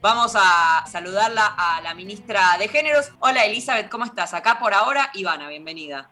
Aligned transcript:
Vamos 0.00 0.36
a 0.36 0.86
saludarla 0.86 1.56
a 1.58 1.80
la 1.80 1.92
ministra 1.92 2.56
de 2.56 2.68
Géneros. 2.68 3.12
Hola 3.18 3.44
Elizabeth, 3.44 3.88
¿cómo 3.88 4.04
estás? 4.04 4.32
Acá 4.32 4.56
por 4.60 4.72
ahora, 4.72 5.10
Ivana, 5.14 5.48
bienvenida. 5.48 6.08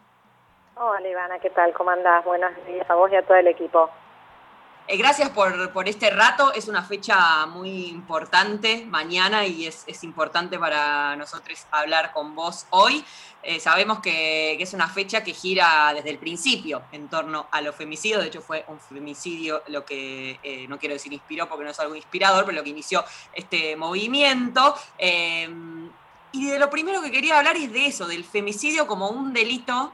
Hola 0.75 1.07
Ivana, 1.07 1.39
¿qué 1.39 1.49
tal? 1.51 1.71
¿Cómo 1.71 1.91
andás? 1.91 2.25
Buenos 2.25 2.51
días 2.65 2.85
a 2.89 2.95
vos 2.95 3.09
y 3.09 3.15
a 3.15 3.25
todo 3.25 3.37
el 3.37 3.47
equipo. 3.47 3.89
Eh, 4.89 4.95
gracias 4.95 5.29
por, 5.31 5.73
por, 5.73 5.89
este 5.89 6.09
rato. 6.11 6.53
Es 6.53 6.69
una 6.69 6.81
fecha 6.81 7.45
muy 7.45 7.87
importante 7.87 8.85
mañana 8.85 9.45
y 9.45 9.65
es, 9.65 9.83
es 9.85 10.01
importante 10.05 10.57
para 10.57 11.13
nosotros 11.17 11.65
hablar 11.71 12.13
con 12.13 12.35
vos 12.35 12.67
hoy. 12.69 13.03
Eh, 13.43 13.59
sabemos 13.59 13.99
que, 13.99 14.55
que, 14.57 14.63
es 14.63 14.73
una 14.73 14.87
fecha 14.87 15.25
que 15.25 15.33
gira 15.33 15.91
desde 15.93 16.09
el 16.09 16.17
principio 16.17 16.83
en 16.93 17.09
torno 17.09 17.47
a 17.51 17.59
los 17.59 17.75
femicidios. 17.75 18.21
De 18.21 18.27
hecho, 18.27 18.41
fue 18.41 18.63
un 18.69 18.79
femicidio 18.79 19.61
lo 19.67 19.83
que, 19.83 20.39
eh, 20.41 20.65
no 20.69 20.79
quiero 20.79 20.93
decir 20.93 21.11
inspiró 21.11 21.49
porque 21.49 21.65
no 21.65 21.71
es 21.71 21.79
algo 21.81 21.95
inspirador, 21.95 22.45
pero 22.45 22.55
lo 22.55 22.63
que 22.63 22.69
inició 22.69 23.03
este 23.33 23.75
movimiento. 23.75 24.73
Y 26.31 26.45
de 26.45 26.59
lo 26.59 26.69
primero 26.69 27.01
que 27.01 27.11
quería 27.11 27.37
hablar 27.37 27.57
es 27.57 27.73
de 27.73 27.87
eso, 27.87 28.07
del 28.07 28.23
femicidio 28.23 28.87
como 28.87 29.09
un 29.09 29.33
delito 29.33 29.91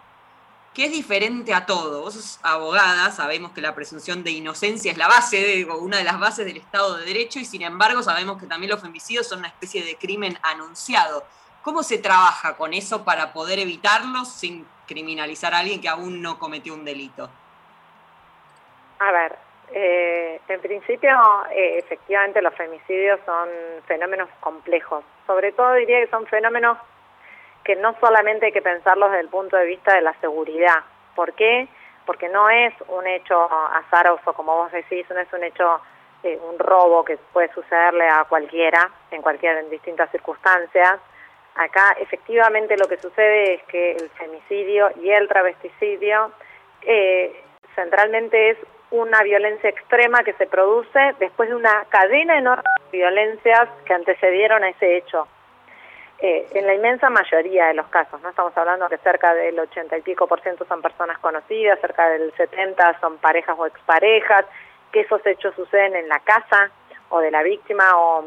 que 0.74 0.86
es 0.86 0.92
diferente 0.92 1.54
a 1.54 1.66
todo. 1.66 2.02
Vos 2.02 2.16
sos 2.16 2.40
abogada, 2.44 3.12
sabemos 3.12 3.52
que 3.52 3.62
la 3.62 3.76
presunción 3.76 4.24
de 4.24 4.32
inocencia 4.32 4.92
es 4.92 4.98
la 4.98 5.08
base, 5.08 5.38
de, 5.38 5.66
una 5.66 5.98
de 5.98 6.04
las 6.04 6.20
bases 6.20 6.46
del 6.46 6.58
Estado 6.58 6.98
de 6.98 7.06
Derecho, 7.06 7.40
y 7.40 7.46
sin 7.46 7.62
embargo 7.62 8.02
sabemos 8.02 8.40
que 8.40 8.48
también 8.48 8.72
los 8.72 8.82
femicidios 8.82 9.28
son 9.28 9.40
una 9.40 9.50
especie 9.50 9.84
de 9.84 9.96
crimen 9.96 10.38
anunciado. 10.42 11.24
¿Cómo 11.62 11.84
se 11.84 11.98
trabaja 11.98 12.58
con 12.58 12.74
eso 12.74 13.06
para 13.06 13.32
poder 13.32 13.60
evitarlos 13.60 14.30
sin 14.30 14.68
criminalizar 14.88 15.54
a 15.54 15.60
alguien 15.60 15.80
que 15.80 15.88
aún 15.88 16.22
no 16.22 16.40
cometió 16.40 16.74
un 16.74 16.84
delito? 16.84 17.30
A 19.00 19.12
ver, 19.12 19.38
eh, 19.72 20.42
en 20.48 20.62
principio, 20.62 21.12
eh, 21.52 21.78
efectivamente 21.78 22.42
los 22.42 22.54
femicidios 22.56 23.20
son 23.26 23.50
fenómenos 23.86 24.30
complejos. 24.40 25.04
Sobre 25.26 25.52
todo 25.52 25.74
diría 25.74 26.02
que 26.02 26.12
son 26.12 26.28
fenómenos 26.28 26.78
que 27.64 27.76
no 27.76 27.96
solamente 28.00 28.48
hay 28.48 28.52
que 28.52 28.62
pensarlos 28.62 29.12
desde 29.12 29.24
el 29.24 29.30
punto 29.30 29.58
de 29.58 29.66
vista 29.66 29.94
de 29.94 30.02
la 30.02 30.14
seguridad. 30.20 30.84
¿Por 31.16 31.34
qué? 31.34 31.68
Porque 32.06 32.28
no 32.30 32.50
es 32.50 32.74
un 32.88 33.08
hecho 33.08 33.48
azaroso, 33.52 34.34
como 34.34 34.56
vos 34.56 34.72
decís, 34.72 35.06
no 35.10 35.20
es 35.20 35.32
un 35.32 35.44
hecho, 35.44 35.82
eh, 36.24 36.38
un 36.50 36.60
robo 36.60 37.06
que 37.06 37.18
puede 37.32 37.54
sucederle 37.54 38.08
a 38.08 38.26
cualquiera, 38.26 38.90
en 39.12 39.22
cualquier, 39.22 39.58
en 39.58 39.70
distintas 39.70 40.12
circunstancias. 40.12 41.00
Acá 41.56 41.96
efectivamente 42.00 42.76
lo 42.78 42.88
que 42.88 42.98
sucede 42.98 43.56
es 43.56 43.64
que 43.64 43.92
el 43.92 44.10
femicidio 44.12 44.90
y 45.02 45.12
el 45.12 45.28
travesticidio 45.28 46.32
eh, 46.82 47.44
centralmente 47.76 48.50
es 48.50 48.58
una 48.92 49.24
violencia 49.24 49.70
extrema 49.70 50.24
que 50.24 50.34
se 50.34 50.48
produce 50.48 51.16
después 51.20 51.50
de 51.50 51.56
una 51.56 51.86
cadena 51.90 52.38
enorme 52.38 52.64
de 52.92 52.98
violencias 52.98 53.70
que 53.86 53.94
antecedieron 53.94 54.64
a 54.64 54.70
ese 54.70 54.98
hecho. 54.98 55.28
Eh, 56.26 56.48
en 56.54 56.66
la 56.66 56.74
inmensa 56.74 57.10
mayoría 57.10 57.66
de 57.66 57.74
los 57.74 57.88
casos, 57.88 58.22
no 58.22 58.30
estamos 58.30 58.56
hablando 58.56 58.88
que 58.88 58.98
cerca 59.00 59.34
del 59.34 59.60
ochenta 59.60 59.98
y 59.98 60.02
pico 60.02 60.26
por 60.26 60.40
ciento 60.40 60.64
son 60.64 60.82
personas 60.82 61.20
conocidas, 61.20 61.78
cerca 61.82 62.08
del 62.12 62.32
70 62.38 63.02
son 63.02 63.18
parejas 63.18 63.58
o 63.60 63.66
exparejas, 63.66 64.46
que 64.94 65.02
esos 65.02 65.20
hechos 65.26 65.54
suceden 65.54 65.98
en 65.98 66.08
la 66.08 66.20
casa 66.20 66.72
o 67.10 67.20
de 67.20 67.30
la 67.30 67.44
víctima 67.44 67.84
o 67.98 68.24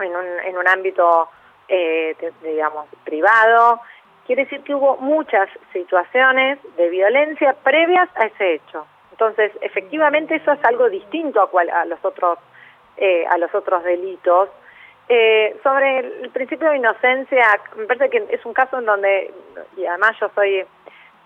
en 0.00 0.16
un, 0.16 0.24
en 0.42 0.56
un 0.56 0.66
ámbito, 0.68 1.28
eh, 1.68 2.16
digamos, 2.42 2.86
privado. 3.04 3.78
Quiere 4.26 4.44
decir 4.44 4.62
que 4.62 4.74
hubo 4.74 4.96
muchas 4.96 5.50
situaciones 5.74 6.58
de 6.78 6.88
violencia 6.88 7.52
previas 7.62 8.08
a 8.14 8.24
ese 8.24 8.54
hecho. 8.54 8.86
Entonces, 9.10 9.52
efectivamente, 9.60 10.36
eso 10.36 10.52
es 10.52 10.64
algo 10.64 10.88
distinto 10.88 11.42
a, 11.42 11.50
cual, 11.50 11.68
a 11.68 11.84
los 11.84 12.02
otros 12.02 12.38
eh, 12.96 13.26
a 13.26 13.36
los 13.36 13.54
otros 13.54 13.84
delitos 13.84 14.48
eh, 15.08 15.56
sobre 15.62 16.00
el 16.00 16.30
principio 16.30 16.70
de 16.70 16.76
inocencia, 16.76 17.60
me 17.76 17.86
parece 17.86 18.10
que 18.10 18.26
es 18.30 18.44
un 18.44 18.52
caso 18.52 18.78
en 18.78 18.84
donde, 18.84 19.32
y 19.76 19.86
además 19.86 20.12
yo 20.20 20.30
soy, 20.34 20.66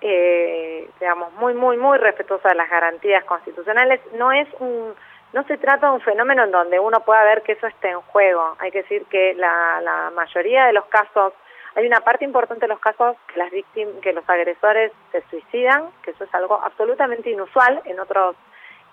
eh, 0.01 0.89
digamos, 1.01 1.33
muy, 1.35 1.55
muy, 1.55 1.77
muy 1.77 1.99
respetuosa 1.99 2.51
de 2.51 2.55
las 2.55 2.71
garantías 2.71 3.25
constitucionales, 3.25 4.01
no 4.15 4.31
es 4.31 4.49
un, 4.61 4.95
no 5.33 5.43
se 5.45 5.59
trata 5.59 5.89
de 5.89 5.95
un 5.95 6.01
fenómeno 6.01 6.45
en 6.45 6.51
donde 6.51 6.79
uno 6.79 7.01
pueda 7.01 7.25
ver 7.25 7.43
que 7.43 7.53
eso 7.53 7.67
esté 7.67 7.89
en 7.91 8.01
juego. 8.03 8.55
Hay 8.59 8.71
que 8.71 8.83
decir 8.83 9.05
que 9.07 9.35
la, 9.35 9.81
la 9.81 10.11
mayoría 10.11 10.67
de 10.67 10.75
los 10.75 10.85
casos, 10.87 11.33
hay 11.75 11.87
una 11.87 12.01
parte 12.01 12.25
importante 12.25 12.67
de 12.67 12.69
los 12.69 12.81
casos 12.81 13.17
que 13.29 13.39
las 13.39 13.51
víctimas, 13.51 13.95
que 14.03 14.13
los 14.13 14.29
agresores 14.29 14.93
se 15.11 15.23
suicidan, 15.31 15.89
que 16.03 16.11
eso 16.11 16.25
es 16.25 16.35
algo 16.35 16.61
absolutamente 16.63 17.31
inusual 17.31 17.81
en 17.87 17.99
otros, 17.99 18.37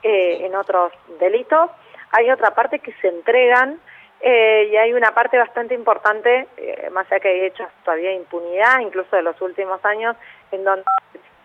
eh, 0.02 0.46
en 0.46 0.56
otros 0.56 0.94
delitos. 1.20 1.70
Hay 2.12 2.32
otra 2.32 2.52
parte 2.52 2.80
que 2.80 2.94
se 2.94 3.10
entregan 3.10 3.80
eh, 4.22 4.70
y 4.72 4.78
hay 4.78 4.94
una 4.94 5.12
parte 5.14 5.38
bastante 5.38 5.74
importante, 5.74 6.48
eh, 6.58 6.90
más 6.92 7.10
allá 7.12 7.20
que 7.20 7.30
hay 7.30 7.46
hechos 7.46 7.68
todavía 7.84 8.12
impunidad, 8.14 8.80
incluso 8.80 9.16
de 9.16 9.22
los 9.22 9.42
últimos 9.42 9.84
años, 9.86 10.16
en 10.52 10.64
donde 10.64 10.84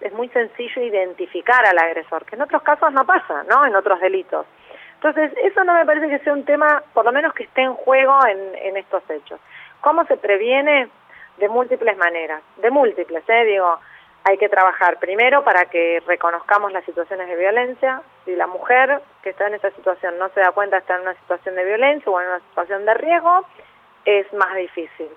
es 0.01 0.12
muy 0.12 0.29
sencillo 0.29 0.83
identificar 0.83 1.65
al 1.67 1.79
agresor, 1.79 2.25
que 2.25 2.37
en 2.37 2.43
otros 2.43 2.63
casos 2.63 2.93
no 2.93 3.07
pasa, 3.07 3.45
¿no? 3.45 3.65
En 3.65 3.75
otros 3.77 4.01
delitos. 4.01 4.47
Entonces, 4.95 5.33
eso 5.43 5.65
no 5.65 5.75
me 5.75 5.87
parece 5.87 6.09
que 6.09 6.19
sea 6.21 6.33
un 6.33 6.45
tema, 6.45 6.83
por 6.93 7.05
lo 7.05 7.13
menos 7.13 7.33
que 7.34 7.45
esté 7.45 7.63
en 7.63 7.75
juego 7.75 8.19
en, 8.27 8.55
en 8.57 8.77
estos 8.77 9.03
hechos. 9.11 9.39
¿Cómo 9.81 10.05
se 10.07 10.17
previene? 10.17 10.89
De 11.37 11.49
múltiples 11.49 11.97
maneras, 11.97 12.43
de 12.59 12.71
múltiples, 12.71 13.23
¿eh? 13.29 13.45
Digo, 13.45 13.81
hay 14.25 14.39
que 14.39 14.49
trabajar 14.49 14.99
primero 14.99 15.45
para 15.45 15.67
que 15.67 16.03
reconozcamos 16.07 16.73
las 16.73 16.85
situaciones 16.85 17.29
de 17.29 17.37
violencia. 17.37 18.01
Si 18.25 18.35
la 18.35 18.47
mujer 18.47 19.03
que 19.23 19.31
está 19.31 19.47
en 19.49 19.55
esa 19.55 19.71
situación 19.73 20.19
no 20.19 20.31
se 20.31 20.41
da 20.41 20.53
cuenta 20.53 20.79
está 20.79 20.97
en 20.97 21.03
una 21.03 21.15
situación 21.15 21.55
de 21.55 21.65
violencia 21.65 22.11
o 22.11 22.19
en 22.21 22.29
una 22.29 22.41
situación 22.41 22.87
de 22.87 22.95
riesgo, 22.95 23.45
es 24.07 24.33
más 24.33 24.55
difícil. 24.57 25.09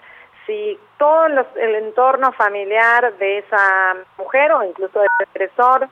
Si 0.45 0.77
todo 0.97 1.25
el 1.25 1.75
entorno 1.75 2.33
familiar 2.33 3.13
de 3.13 3.39
esa 3.39 3.95
mujer 4.17 4.51
o 4.51 4.63
incluso 4.63 4.99
del 4.99 5.09
agresor 5.19 5.87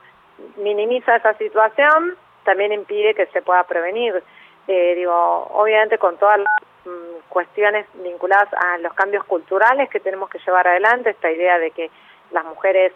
minimiza 0.56 1.16
esa 1.16 1.34
situación, 1.34 2.16
también 2.44 2.72
impide 2.72 3.14
que 3.14 3.26
se 3.26 3.40
pueda 3.40 3.64
prevenir. 3.64 4.22
Eh, 4.68 4.94
digo, 4.94 5.14
obviamente 5.54 5.96
con 5.96 6.18
todas 6.18 6.38
las 6.38 6.46
mm, 6.84 7.28
cuestiones 7.30 7.86
vinculadas 7.94 8.52
a 8.52 8.78
los 8.78 8.92
cambios 8.92 9.24
culturales 9.24 9.88
que 9.88 10.00
tenemos 10.00 10.28
que 10.28 10.38
llevar 10.38 10.68
adelante, 10.68 11.10
esta 11.10 11.30
idea 11.30 11.58
de 11.58 11.70
que 11.70 11.90
las 12.30 12.44
mujeres 12.44 12.92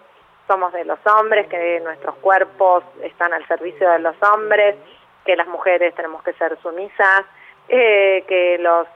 somos 0.51 0.73
de 0.73 0.85
los 0.85 0.99
hombres, 1.07 1.47
que 1.47 1.79
nuestros 1.79 2.17
cuerpos 2.17 2.83
están 3.05 3.33
al 3.33 3.47
servicio 3.47 3.89
de 3.89 4.01
los 4.01 4.17
hombres, 4.21 4.75
que 5.25 5.37
las 5.37 5.47
mujeres 5.47 5.95
tenemos 5.95 6.25
que 6.25 6.33
ser 6.33 6.59
sumisas, 6.61 7.23
eh, 7.69 8.25
que 8.27 8.59
los 8.59 8.89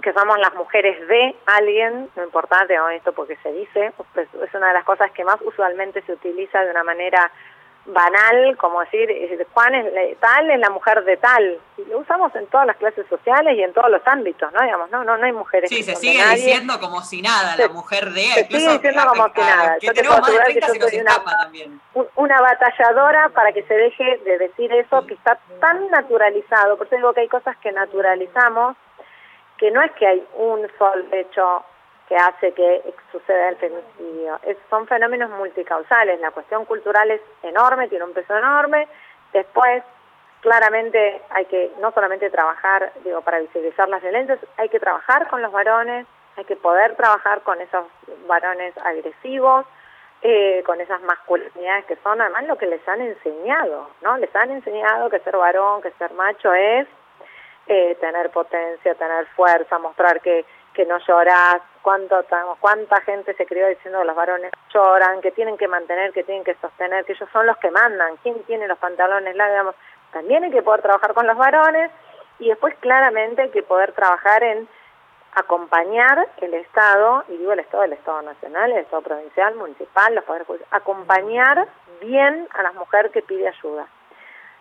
que 0.00 0.14
somos 0.14 0.38
las 0.38 0.54
mujeres 0.54 1.06
de 1.06 1.36
alguien, 1.44 2.08
no 2.16 2.24
importa, 2.24 2.66
esto 2.94 3.12
porque 3.12 3.36
se 3.42 3.52
dice, 3.52 3.92
es 4.16 4.54
una 4.54 4.68
de 4.68 4.72
las 4.72 4.84
cosas 4.84 5.10
que 5.10 5.24
más 5.24 5.36
usualmente 5.42 6.00
se 6.06 6.14
utiliza 6.14 6.64
de 6.64 6.70
una 6.70 6.84
manera 6.84 7.30
banal, 7.84 8.56
como 8.58 8.80
decir, 8.80 9.08
Juan 9.52 9.74
es 9.74 10.18
tal, 10.20 10.50
es 10.50 10.58
la 10.60 10.70
mujer 10.70 11.04
de 11.04 11.16
tal. 11.16 11.58
Y 11.78 11.84
lo 11.86 11.98
usamos 11.98 12.34
en 12.36 12.46
todas 12.46 12.66
las 12.66 12.76
clases 12.76 13.06
sociales 13.08 13.56
y 13.56 13.62
en 13.62 13.72
todos 13.72 13.90
los 13.90 14.00
ámbitos, 14.06 14.52
¿no? 14.52 14.62
Digamos, 14.62 14.90
no, 14.90 15.02
no, 15.02 15.16
no 15.16 15.24
hay 15.24 15.32
mujeres. 15.32 15.68
Sí, 15.68 15.82
se 15.82 15.96
sigue 15.96 16.24
diciendo 16.34 16.78
como 16.78 17.02
si 17.02 17.22
nada, 17.22 17.56
la 17.56 17.68
mujer 17.68 18.10
de... 18.10 18.22
Se 18.22 18.44
sigue 18.44 18.72
diciendo 18.72 19.02
como 19.08 19.28
si 19.34 19.40
nada. 19.40 19.78
yo 19.80 19.92
te 19.92 20.04
puedo 20.04 20.22
asegurar 20.22 20.46
que 20.48 20.60
yo 20.60 20.88
soy 20.88 21.00
una, 21.00 22.10
una 22.14 22.40
batalladora 22.40 23.28
para 23.30 23.52
que 23.52 23.62
se 23.64 23.74
deje 23.74 24.18
de 24.24 24.38
decir 24.38 24.72
eso 24.72 25.04
que 25.06 25.14
está 25.14 25.38
tan 25.60 25.90
naturalizado. 25.90 26.76
Por 26.76 26.86
eso 26.86 26.96
digo 26.96 27.12
que 27.12 27.22
hay 27.22 27.28
cosas 27.28 27.56
que 27.58 27.72
naturalizamos, 27.72 28.76
que 29.58 29.70
no 29.70 29.82
es 29.82 29.90
que 29.92 30.06
hay 30.06 30.26
un 30.36 30.68
solo 30.78 31.04
hecho 31.12 31.64
que 32.12 32.18
hace 32.18 32.52
que 32.52 32.94
suceda 33.10 33.48
el 33.48 33.56
femicidio. 33.56 34.38
son 34.68 34.86
fenómenos 34.86 35.30
multicausales. 35.30 36.20
La 36.20 36.30
cuestión 36.30 36.66
cultural 36.66 37.10
es 37.10 37.22
enorme, 37.42 37.88
tiene 37.88 38.04
un 38.04 38.12
peso 38.12 38.36
enorme. 38.36 38.86
Después, 39.32 39.82
claramente 40.42 41.22
hay 41.30 41.46
que 41.46 41.72
no 41.80 41.90
solamente 41.92 42.28
trabajar, 42.28 42.92
digo, 43.02 43.22
para 43.22 43.40
visibilizar 43.40 43.88
las 43.88 44.02
violencias, 44.02 44.38
hay 44.58 44.68
que 44.68 44.78
trabajar 44.78 45.26
con 45.28 45.40
los 45.40 45.50
varones, 45.52 46.06
hay 46.36 46.44
que 46.44 46.56
poder 46.56 46.96
trabajar 46.96 47.40
con 47.44 47.58
esos 47.62 47.86
varones 48.26 48.76
agresivos, 48.84 49.64
eh, 50.20 50.62
con 50.66 50.82
esas 50.82 51.00
masculinidades 51.00 51.86
que 51.86 51.96
son 52.02 52.20
además 52.20 52.44
lo 52.44 52.58
que 52.58 52.66
les 52.66 52.86
han 52.86 53.00
enseñado, 53.00 53.88
¿no? 54.02 54.18
Les 54.18 54.36
han 54.36 54.50
enseñado 54.50 55.08
que 55.08 55.20
ser 55.20 55.38
varón, 55.38 55.80
que 55.80 55.92
ser 55.92 56.12
macho 56.12 56.52
es 56.52 56.86
eh, 57.68 57.96
tener 58.02 58.28
potencia, 58.30 58.94
tener 58.96 59.26
fuerza, 59.28 59.78
mostrar 59.78 60.20
que 60.20 60.44
que 60.72 60.86
no 60.86 60.98
lloras, 60.98 61.60
cuánto, 61.82 62.24
cuánta 62.60 63.00
gente 63.02 63.34
se 63.34 63.46
crió 63.46 63.68
diciendo 63.68 64.00
que 64.00 64.06
los 64.06 64.16
varones 64.16 64.52
lloran, 64.72 65.20
que 65.20 65.32
tienen 65.32 65.58
que 65.58 65.68
mantener, 65.68 66.12
que 66.12 66.24
tienen 66.24 66.44
que 66.44 66.54
sostener, 66.54 67.04
que 67.04 67.12
ellos 67.12 67.28
son 67.32 67.46
los 67.46 67.56
que 67.58 67.70
mandan, 67.70 68.16
quién 68.22 68.42
tiene 68.44 68.66
los 68.68 68.78
pantalones 68.78 69.36
largos, 69.36 69.74
también 70.12 70.44
hay 70.44 70.50
que 70.50 70.62
poder 70.62 70.82
trabajar 70.82 71.14
con 71.14 71.26
los 71.26 71.36
varones 71.36 71.90
y 72.38 72.48
después 72.48 72.74
claramente 72.80 73.42
hay 73.42 73.50
que 73.50 73.62
poder 73.62 73.92
trabajar 73.92 74.42
en 74.42 74.68
acompañar 75.34 76.28
el 76.38 76.54
Estado, 76.54 77.24
y 77.28 77.36
digo 77.38 77.52
el 77.52 77.60
Estado, 77.60 77.84
el 77.84 77.94
Estado 77.94 78.22
nacional, 78.22 78.70
el 78.72 78.78
Estado 78.78 79.02
provincial, 79.02 79.54
municipal, 79.54 80.14
los 80.14 80.24
poderes 80.24 80.46
judiciales, 80.46 80.74
acompañar 80.74 81.68
bien 82.00 82.48
a 82.52 82.62
la 82.62 82.72
mujer 82.72 83.10
que 83.10 83.22
pide 83.22 83.48
ayuda. 83.48 83.86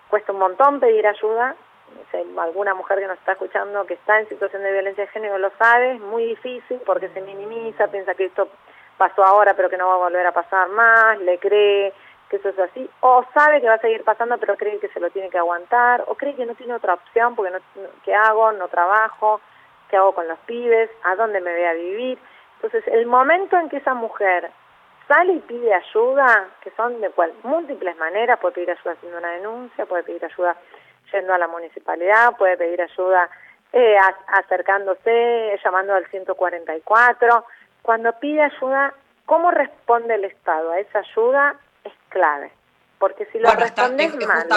Cuesta 0.09 0.31
un 0.31 0.39
montón 0.39 0.79
pedir 0.79 1.05
ayuda, 1.05 1.55
si 2.11 2.17
alguna 2.39 2.73
mujer 2.73 2.99
que 2.99 3.07
nos 3.07 3.17
está 3.17 3.33
escuchando 3.33 3.85
que 3.85 3.95
está 3.95 4.19
en 4.19 4.29
situación 4.29 4.63
de 4.63 4.71
violencia 4.71 5.05
de 5.05 5.11
género 5.11 5.37
lo 5.37 5.51
sabe, 5.57 5.93
es 5.93 5.99
muy 5.99 6.25
difícil 6.25 6.81
porque 6.85 7.09
se 7.09 7.21
minimiza, 7.21 7.87
piensa 7.87 8.15
que 8.15 8.25
esto 8.25 8.47
pasó 8.97 9.23
ahora 9.23 9.53
pero 9.53 9.69
que 9.69 9.77
no 9.77 9.87
va 9.87 9.95
a 9.95 10.09
volver 10.09 10.25
a 10.25 10.31
pasar 10.31 10.69
más, 10.69 11.19
le 11.19 11.39
cree 11.39 11.93
que 12.29 12.37
eso 12.37 12.49
es 12.49 12.59
así, 12.59 12.89
o 13.01 13.25
sabe 13.33 13.59
que 13.59 13.67
va 13.67 13.73
a 13.73 13.79
seguir 13.79 14.03
pasando 14.03 14.37
pero 14.37 14.55
cree 14.55 14.79
que 14.79 14.87
se 14.89 14.99
lo 14.99 15.09
tiene 15.09 15.29
que 15.29 15.37
aguantar, 15.37 16.03
o 16.07 16.15
cree 16.15 16.35
que 16.35 16.45
no 16.45 16.55
tiene 16.55 16.73
otra 16.73 16.93
opción 16.93 17.35
porque 17.35 17.51
no, 17.51 17.59
¿qué 18.03 18.15
hago? 18.15 18.51
No 18.53 18.67
trabajo, 18.69 19.41
¿qué 19.89 19.97
hago 19.97 20.13
con 20.13 20.27
los 20.27 20.39
pibes? 20.39 20.89
¿A 21.03 21.15
dónde 21.15 21.41
me 21.41 21.51
voy 21.51 21.65
a 21.65 21.73
vivir? 21.73 22.19
Entonces, 22.55 22.87
el 22.93 23.05
momento 23.05 23.57
en 23.57 23.69
que 23.69 23.77
esa 23.77 23.95
mujer 23.95 24.49
sale 25.07 25.33
y 25.33 25.39
pide 25.39 25.73
ayuda, 25.73 26.47
que 26.61 26.71
son 26.71 27.01
de 27.01 27.09
cual, 27.09 27.33
múltiples 27.43 27.97
maneras, 27.97 28.39
puede 28.39 28.53
pedir 28.53 28.71
ayuda 28.71 28.93
haciendo 28.93 29.17
una 29.17 29.31
denuncia, 29.31 29.85
puede 29.85 30.03
pedir 30.03 30.23
ayuda 30.23 30.55
yendo 31.11 31.33
a 31.33 31.37
la 31.37 31.47
municipalidad, 31.47 32.35
puede 32.37 32.57
pedir 32.57 32.81
ayuda 32.81 33.29
eh, 33.73 33.97
acercándose, 34.27 35.59
llamando 35.63 35.93
al 35.93 36.05
144. 36.07 37.45
Cuando 37.81 38.11
pide 38.19 38.41
ayuda, 38.41 38.93
¿cómo 39.25 39.51
responde 39.51 40.15
el 40.15 40.25
Estado 40.25 40.71
a 40.71 40.79
esa 40.79 40.99
ayuda? 40.99 41.55
Es 41.83 41.93
clave. 42.09 42.51
Porque 42.99 43.25
si 43.31 43.39
lo 43.39 43.49
respondes 43.51 44.13
mal, 44.27 44.47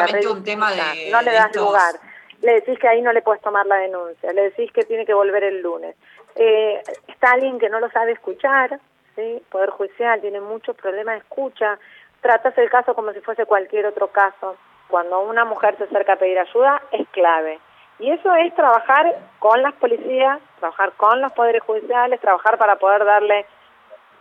no 1.10 1.22
le 1.22 1.32
das 1.32 1.56
lugar. 1.56 1.94
Le 2.42 2.54
decís 2.54 2.78
que 2.78 2.88
ahí 2.88 3.00
no 3.00 3.12
le 3.12 3.22
puedes 3.22 3.40
tomar 3.40 3.64
la 3.64 3.76
denuncia, 3.76 4.32
le 4.32 4.50
decís 4.50 4.70
que 4.72 4.84
tiene 4.84 5.06
que 5.06 5.14
volver 5.14 5.44
el 5.44 5.62
lunes. 5.62 5.96
Eh, 6.36 6.82
está 7.06 7.32
alguien 7.32 7.58
que 7.58 7.70
no 7.70 7.80
lo 7.80 7.90
sabe 7.90 8.12
escuchar, 8.12 8.78
¿sí? 9.14 9.42
Poder 9.50 9.70
Judicial 9.70 10.20
tiene 10.20 10.40
muchos 10.40 10.76
problemas 10.76 11.14
de 11.14 11.20
escucha, 11.20 11.78
tratas 12.20 12.58
el 12.58 12.68
caso 12.68 12.94
como 12.94 13.12
si 13.12 13.20
fuese 13.20 13.46
cualquier 13.46 13.86
otro 13.86 14.08
caso. 14.08 14.56
Cuando 14.94 15.22
una 15.22 15.44
mujer 15.44 15.76
se 15.76 15.82
acerca 15.82 16.12
a 16.12 16.16
pedir 16.16 16.38
ayuda 16.38 16.80
es 16.92 17.08
clave. 17.08 17.58
Y 17.98 18.12
eso 18.12 18.32
es 18.36 18.54
trabajar 18.54 19.12
con 19.40 19.60
las 19.60 19.74
policías, 19.74 20.38
trabajar 20.60 20.92
con 20.92 21.20
los 21.20 21.32
poderes 21.32 21.64
judiciales, 21.64 22.20
trabajar 22.20 22.58
para 22.58 22.76
poder 22.76 23.04
darle 23.04 23.44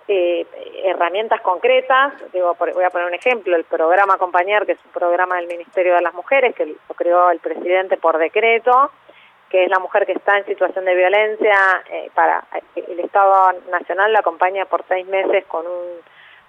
eh, 0.08 0.48
herramientas 0.84 1.42
concretas. 1.42 2.14
Digo, 2.34 2.56
voy 2.58 2.84
a 2.84 2.90
poner 2.90 3.06
un 3.06 3.14
ejemplo, 3.14 3.56
el 3.56 3.66
programa 3.66 4.16
Acompañar, 4.16 4.66
que 4.66 4.72
es 4.72 4.80
un 4.84 4.92
programa 4.94 5.36
del 5.36 5.46
Ministerio 5.46 5.94
de 5.94 6.02
las 6.02 6.16
Mujeres, 6.16 6.56
que 6.56 6.66
lo 6.66 6.96
creó 6.96 7.30
el 7.30 7.38
presidente 7.38 7.98
por 7.98 8.18
decreto, 8.18 8.90
que 9.52 9.66
es 9.66 9.70
la 9.70 9.78
mujer 9.78 10.08
que 10.08 10.14
está 10.14 10.40
en 10.40 10.46
situación 10.48 10.86
de 10.86 10.96
violencia, 10.96 11.84
eh, 11.92 12.10
para 12.16 12.46
eh, 12.76 12.84
el 12.88 13.00
Estado 13.00 13.52
Nacional 13.70 14.12
la 14.12 14.22
acompaña 14.22 14.66
por 14.66 14.84
seis 14.88 15.06
meses 15.06 15.46
con 15.46 15.68
un 15.68 16.02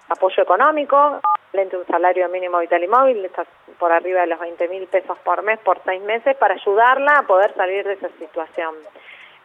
apoyo 0.08 0.42
económico, 0.42 1.20
de 1.52 1.76
un 1.76 1.86
salario 1.86 2.28
mínimo 2.28 2.58
vital 2.58 2.82
y 2.82 2.88
móvil, 2.88 3.24
está 3.24 3.44
por 3.78 3.92
arriba 3.92 4.22
de 4.22 4.26
los 4.26 4.40
20 4.40 4.68
mil 4.68 4.86
pesos 4.88 5.16
por 5.18 5.42
mes 5.42 5.58
por 5.60 5.80
seis 5.84 6.02
meses, 6.02 6.36
para 6.36 6.54
ayudarla 6.54 7.18
a 7.18 7.22
poder 7.22 7.54
salir 7.54 7.86
de 7.86 7.94
esa 7.94 8.08
situación. 8.18 8.74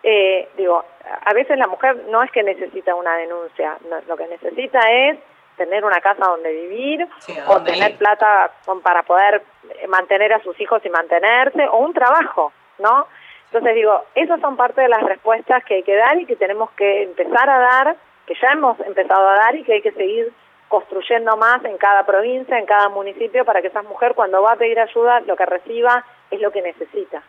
Eh, 0.02 0.48
digo, 0.58 0.84
a 1.26 1.34
veces 1.34 1.58
la 1.58 1.68
mujer 1.68 2.06
no 2.10 2.24
es 2.24 2.32
que 2.32 2.42
necesita 2.42 2.96
una 2.96 3.16
denuncia, 3.18 3.78
lo 4.08 4.18
que 4.18 4.28
necesita 4.28 4.80
es 4.90 5.20
tener 5.58 5.84
una 5.84 6.00
casa 6.00 6.26
donde 6.26 6.52
vivir 6.54 7.08
o 7.48 7.62
tener 7.62 7.98
plata 7.98 8.52
para 8.82 9.04
poder 9.04 9.44
mantener 9.90 10.34
a 10.34 10.42
sus 10.42 10.60
hijos 10.62 10.84
y 10.86 10.90
mantenerse 10.90 11.68
o 11.68 11.80
un 11.80 11.94
trabajo, 11.94 12.54
¿no? 12.80 13.08
Entonces 13.52 13.76
digo, 13.76 14.06
esas 14.16 14.40
son 14.40 14.56
parte 14.56 14.82
de 14.82 14.88
las 14.88 15.04
respuestas 15.04 15.64
que 15.66 15.76
hay 15.76 15.84
que 15.84 15.96
dar 15.96 16.18
y 16.18 16.26
que 16.26 16.38
tenemos 16.38 16.72
que 16.72 17.04
empezar 17.04 17.50
a 17.50 17.60
dar, 17.60 17.96
que 18.26 18.36
ya 18.36 18.54
hemos 18.54 18.80
empezado 18.80 19.28
a 19.28 19.36
dar 19.36 19.56
y 19.56 19.64
que 19.64 19.74
hay 19.74 19.82
que 19.82 19.92
seguir 19.92 20.32
construyendo 20.70 21.36
más 21.36 21.66
en 21.66 21.78
cada 21.78 22.06
provincia, 22.06 22.58
en 22.58 22.66
cada 22.66 22.88
municipio, 22.88 23.44
para 23.44 23.62
que 23.62 23.68
esa 23.68 23.82
mujer 23.82 24.14
cuando 24.16 24.42
va 24.42 24.54
a 24.54 24.56
pedir 24.56 24.80
ayuda, 24.80 25.20
lo 25.22 25.36
que 25.36 25.46
reciba 25.46 26.06
es 26.32 26.40
lo 26.40 26.52
que 26.52 26.62
necesita. 26.62 27.22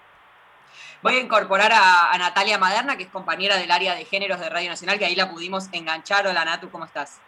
Voy 1.03 1.15
a 1.15 1.21
incorporar 1.21 1.73
a, 1.73 2.17
Natalia 2.19 2.59
Maderna, 2.59 2.97
que 2.97 3.05
es 3.05 3.09
compañera 3.09 3.57
del 3.57 3.71
área 3.71 3.95
de 3.95 4.05
géneros 4.05 4.39
de 4.39 4.51
Radio 4.51 4.69
Nacional, 4.69 4.99
que 4.99 5.07
ahí 5.07 5.17
la 5.17 5.31
pudimos 5.31 5.69
enganchar. 5.73 6.27
Hola 6.27 6.45
Natu, 6.45 6.71
¿cómo 6.71 6.85
estás? 6.85 7.21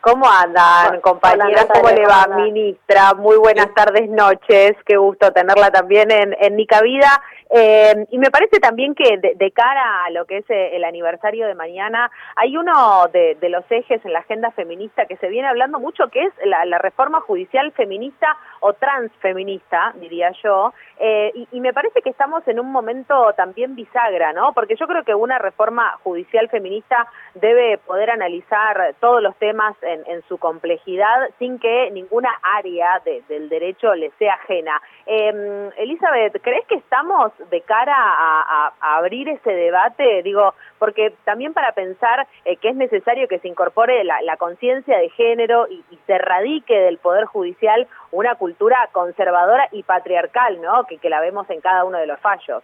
¿Cómo 0.00 0.30
andan, 0.30 1.00
compañeras? 1.02 1.66
¿Cómo 1.74 1.90
le 1.90 2.06
va, 2.06 2.26
ministra? 2.28 3.12
Muy 3.14 3.36
buenas 3.36 3.74
tardes, 3.74 4.08
noches. 4.08 4.72
Qué 4.86 4.96
gusto 4.96 5.30
tenerla 5.32 5.70
también 5.70 6.10
en, 6.10 6.34
en 6.40 6.56
Nica 6.56 6.80
Vida. 6.80 7.20
Eh, 7.52 8.06
y 8.10 8.18
me 8.18 8.30
parece 8.30 8.60
también 8.60 8.94
que 8.94 9.18
de, 9.18 9.50
cara 9.50 10.04
a 10.04 10.10
lo 10.10 10.24
que 10.24 10.38
es 10.38 10.50
eh, 10.50 10.76
el 10.76 10.84
aniversario 10.84 11.48
de 11.48 11.56
mañana, 11.56 12.08
hay 12.36 12.56
uno 12.56 13.08
de, 13.12 13.36
los 13.48 13.64
ejes 13.70 14.04
en 14.04 14.12
la 14.12 14.20
agenda 14.20 14.52
feminista 14.52 15.06
que 15.06 15.16
se 15.16 15.28
viene 15.28 15.48
hablando 15.48 15.80
mucho, 15.80 16.08
que 16.08 16.22
es 16.26 16.32
la, 16.44 16.78
reforma 16.78 17.20
judicial 17.20 17.72
feminista 17.72 18.36
o 18.60 18.72
transfeminista, 18.74 19.92
diría 19.96 20.30
yo. 20.42 20.72
Eh, 21.00 21.32
y, 21.50 21.60
me 21.60 21.72
parece 21.72 22.00
que 22.02 22.10
estamos 22.10 22.46
en 22.46 22.60
un 22.60 22.70
momento 22.70 23.32
también 23.36 23.74
bisagra, 23.74 24.32
¿no? 24.32 24.52
Porque 24.54 24.76
yo 24.76 24.86
creo 24.86 25.02
que 25.04 25.14
una 25.14 25.38
reforma 25.38 25.98
judicial 26.04 26.48
feminista 26.48 27.06
debe 27.34 27.78
poder 27.78 28.10
analizar 28.10 28.94
todos 29.00 29.20
los 29.22 29.36
temas 29.36 29.76
en, 29.82 30.22
su 30.28 30.38
complejidad 30.38 31.30
sin 31.38 31.58
que 31.58 31.90
ninguna 31.90 32.30
área 32.42 33.00
del 33.28 33.48
derecho 33.48 33.94
le 33.94 34.10
sea 34.18 34.34
ajena. 34.34 34.80
Em, 35.06 35.70
Elizabeth, 35.76 36.40
¿crees 36.42 36.66
que 36.66 36.76
estamos 36.76 37.32
de 37.50 37.60
cara 37.62 37.94
a, 37.96 38.72
abrir 38.80 39.28
ese 39.28 39.50
debate, 39.50 40.22
digo, 40.22 40.54
porque 40.78 41.14
también 41.24 41.52
para 41.52 41.72
pensar 41.72 42.26
eh, 42.44 42.56
que 42.56 42.70
es 42.70 42.76
necesario 42.76 43.28
que 43.28 43.38
se 43.38 43.48
incorpore 43.48 44.04
la, 44.04 44.36
conciencia 44.36 44.98
de 44.98 45.08
género 45.10 45.66
y, 45.68 45.84
se 46.06 46.18
radique 46.18 46.76
del 46.78 46.98
Poder 46.98 47.24
Judicial 47.26 47.86
una 48.10 48.34
cultura 48.34 48.88
conservadora 48.92 49.68
y 49.70 49.82
patriarcal, 49.82 50.60
¿no? 50.60 50.84
Que, 50.84 50.98
que 50.98 51.10
la 51.10 51.20
vemos 51.20 51.48
en 51.50 51.60
cada 51.60 51.84
uno 51.84 51.98
de 51.98 52.06
los 52.06 52.18
fallos. 52.20 52.62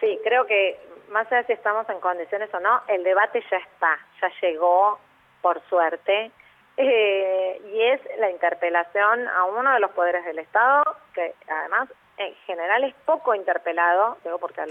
Sí, 0.00 0.18
creo 0.24 0.46
que 0.46 0.78
más 1.10 1.30
allá 1.30 1.44
si 1.44 1.52
estamos 1.52 1.88
en 1.88 2.00
condiciones 2.00 2.52
o 2.54 2.60
no, 2.60 2.80
el 2.88 3.04
debate 3.04 3.42
ya 3.50 3.58
está, 3.58 3.98
ya 4.20 4.30
llegó, 4.40 4.98
por 5.42 5.60
suerte, 5.68 6.30
eh, 6.76 7.60
y 7.72 7.82
es 7.82 8.00
la 8.18 8.30
interpelación 8.30 9.28
a 9.28 9.44
uno 9.44 9.72
de 9.72 9.80
los 9.80 9.90
poderes 9.90 10.24
del 10.24 10.38
Estado, 10.38 10.82
que 11.14 11.34
además 11.48 11.88
en 12.20 12.34
general 12.46 12.84
es 12.84 12.94
poco 13.06 13.34
interpelado, 13.34 14.18
digo 14.22 14.38
porque 14.38 14.60
al, 14.60 14.70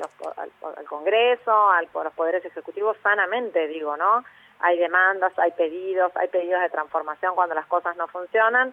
Congreso, 0.88 1.72
al, 1.72 1.90
a 1.92 2.04
los 2.04 2.14
poderes 2.14 2.46
ejecutivos 2.46 2.96
sanamente 3.02 3.68
digo, 3.68 3.98
¿no? 3.98 4.24
Hay 4.60 4.78
demandas, 4.78 5.34
hay 5.40 5.52
pedidos, 5.54 6.16
hay 6.16 6.28
pedidos 6.28 6.62
de 6.62 6.70
transformación 6.70 7.34
cuando 7.34 7.56
las 7.56 7.66
cosas 7.66 7.98
no 7.98 8.08
funcionan. 8.08 8.72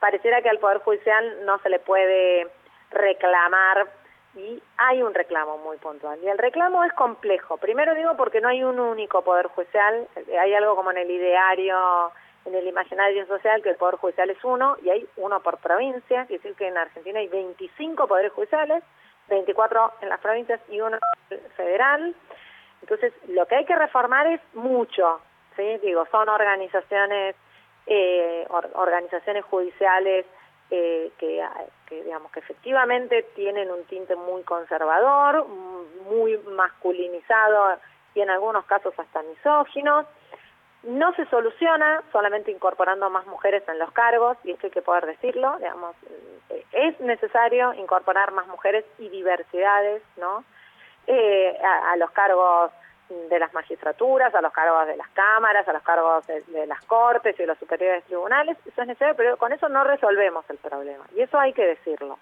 Pareciera 0.00 0.42
que 0.42 0.48
al 0.48 0.58
Poder 0.58 0.78
Judicial 0.78 1.44
no 1.44 1.58
se 1.60 1.68
le 1.68 1.78
puede 1.78 2.48
reclamar 2.90 3.86
y 4.34 4.60
hay 4.76 5.02
un 5.02 5.14
reclamo 5.14 5.58
muy 5.58 5.76
puntual. 5.76 6.18
Y 6.20 6.28
el 6.28 6.36
reclamo 6.36 6.82
es 6.82 6.92
complejo. 6.94 7.58
Primero 7.58 7.94
digo 7.94 8.16
porque 8.16 8.40
no 8.40 8.48
hay 8.48 8.64
un 8.64 8.80
único 8.80 9.22
Poder 9.22 9.46
Judicial, 9.46 10.08
hay 10.40 10.52
algo 10.52 10.74
como 10.74 10.90
en 10.90 10.98
el 10.98 11.10
ideario 11.12 12.10
en 12.46 12.54
el 12.54 12.66
imaginario 12.66 13.26
social 13.26 13.62
que 13.62 13.70
el 13.70 13.76
Poder 13.76 13.96
Judicial 13.96 14.30
es 14.30 14.42
uno 14.44 14.76
y 14.82 14.90
hay 14.90 15.06
uno 15.16 15.40
por 15.40 15.58
provincia, 15.58 16.26
quiere 16.26 16.42
decir 16.42 16.56
que 16.56 16.68
en 16.68 16.78
Argentina 16.78 17.18
hay 17.18 17.28
25 17.28 18.06
poderes 18.06 18.32
judiciales, 18.32 18.82
24 19.28 19.92
en 20.02 20.08
las 20.08 20.20
provincias 20.20 20.60
y 20.70 20.80
uno 20.80 20.98
federal. 21.56 22.14
Entonces, 22.80 23.12
lo 23.28 23.46
que 23.46 23.56
hay 23.56 23.64
que 23.64 23.74
reformar 23.74 24.26
es 24.28 24.40
mucho, 24.54 25.20
¿sí? 25.56 25.78
Digo, 25.82 26.06
son 26.10 26.28
organizaciones, 26.28 27.34
eh, 27.86 28.46
organizaciones 28.74 29.44
judiciales 29.44 30.26
eh, 30.70 31.10
que, 31.18 31.44
digamos, 31.90 32.30
que 32.32 32.40
efectivamente 32.40 33.22
tienen 33.34 33.70
un 33.70 33.84
tinte 33.84 34.14
muy 34.14 34.42
conservador, 34.42 35.46
muy 36.08 36.38
masculinizado 36.38 37.78
y 38.14 38.20
en 38.20 38.30
algunos 38.30 38.64
casos 38.66 38.94
hasta 38.98 39.22
misóginos, 39.22 40.06
no 40.82 41.12
se 41.14 41.26
soluciona 41.26 42.02
solamente 42.12 42.50
incorporando 42.50 43.10
más 43.10 43.26
mujeres 43.26 43.62
en 43.68 43.78
los 43.78 43.90
cargos, 43.92 44.36
y 44.44 44.52
esto 44.52 44.66
hay 44.66 44.70
que 44.70 44.82
poder 44.82 45.06
decirlo, 45.06 45.56
digamos, 45.58 45.96
eh, 46.50 46.64
es 46.72 47.00
necesario 47.00 47.74
incorporar 47.74 48.32
más 48.32 48.46
mujeres 48.46 48.84
y 48.98 49.08
diversidades, 49.08 50.02
¿no? 50.16 50.44
Eh, 51.08 51.56
a, 51.62 51.96
los 51.96 52.10
cargos 52.10 52.72
de 53.08 53.38
las 53.38 53.54
magistraturas, 53.54 54.34
a 54.34 54.40
los 54.40 54.52
cargos 54.52 54.88
de 54.88 54.96
las 54.96 55.08
cámaras, 55.10 55.66
a 55.68 55.72
los 55.72 55.82
cargos 55.82 56.26
de, 56.26 56.66
las 56.66 56.84
cortes 56.84 57.36
y 57.36 57.42
de 57.42 57.46
los 57.46 57.58
superiores 57.58 58.04
tribunales, 58.04 58.56
eso 58.66 58.82
es 58.82 58.88
necesario, 58.88 59.14
pero 59.14 59.36
con 59.36 59.52
eso 59.52 59.68
no 59.68 59.84
resolvemos 59.84 60.44
el 60.50 60.58
problema, 60.58 61.04
y 61.14 61.20
eso 61.20 61.38
hay 61.38 61.52
que 61.52 61.64
decirlo. 61.64 62.18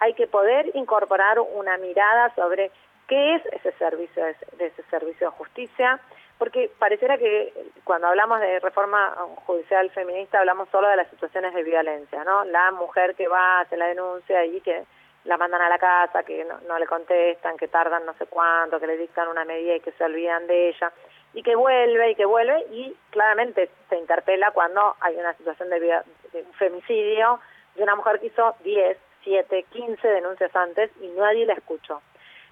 Hay 0.00 0.14
que 0.14 0.26
poder 0.26 0.70
incorporar 0.74 1.40
una 1.40 1.76
mirada 1.76 2.34
sobre 2.34 2.70
qué 3.06 3.36
es 3.36 3.46
ese 3.46 3.72
servicio 3.72 4.24
de 4.24 4.66
ese 4.66 4.82
servicio 4.90 5.30
de 5.30 5.36
justicia, 5.36 6.00
porque 6.38 6.70
pareciera 6.78 7.16
que 7.16 7.52
cuando 7.84 8.08
hablamos 8.08 8.40
de 8.40 8.60
reforma 8.60 9.14
judicial 9.46 9.90
feminista 9.90 10.38
hablamos 10.38 10.68
solo 10.70 10.88
de 10.88 10.96
las 10.96 11.08
situaciones 11.08 11.54
de 11.54 11.62
violencia, 11.62 12.24
¿no? 12.24 12.44
La 12.44 12.70
mujer 12.72 13.14
que 13.14 13.26
va, 13.26 13.60
hace 13.60 13.76
la 13.76 13.86
denuncia 13.86 14.44
y 14.44 14.60
que 14.60 14.84
la 15.24 15.36
mandan 15.36 15.62
a 15.62 15.68
la 15.68 15.78
casa, 15.78 16.22
que 16.22 16.46
no, 16.68 16.78
le 16.78 16.86
contestan, 16.86 17.56
que 17.56 17.68
tardan 17.68 18.04
no 18.06 18.14
sé 18.14 18.26
cuánto, 18.26 18.78
que 18.78 18.86
le 18.86 18.96
dictan 18.96 19.28
una 19.28 19.44
medida 19.44 19.74
y 19.74 19.80
que 19.80 19.92
se 19.92 20.04
olvidan 20.04 20.46
de 20.46 20.68
ella, 20.68 20.92
y 21.34 21.42
que 21.42 21.56
vuelve 21.56 22.10
y 22.10 22.14
que 22.14 22.24
vuelve, 22.24 22.64
y 22.70 22.96
claramente 23.10 23.70
se 23.88 23.96
interpela 23.96 24.52
cuando 24.52 24.94
hay 25.00 25.16
una 25.16 25.34
situación 25.34 25.68
de, 25.70 25.80
de 25.80 26.44
femicidio 26.58 27.40
de 27.74 27.82
una 27.82 27.96
mujer 27.96 28.20
que 28.20 28.26
hizo 28.26 28.54
10, 28.62 28.96
7, 29.24 29.64
15 29.70 30.08
denuncias 30.08 30.54
antes 30.54 30.90
y 31.00 31.08
nadie 31.08 31.44
la 31.44 31.54
escuchó. 31.54 32.00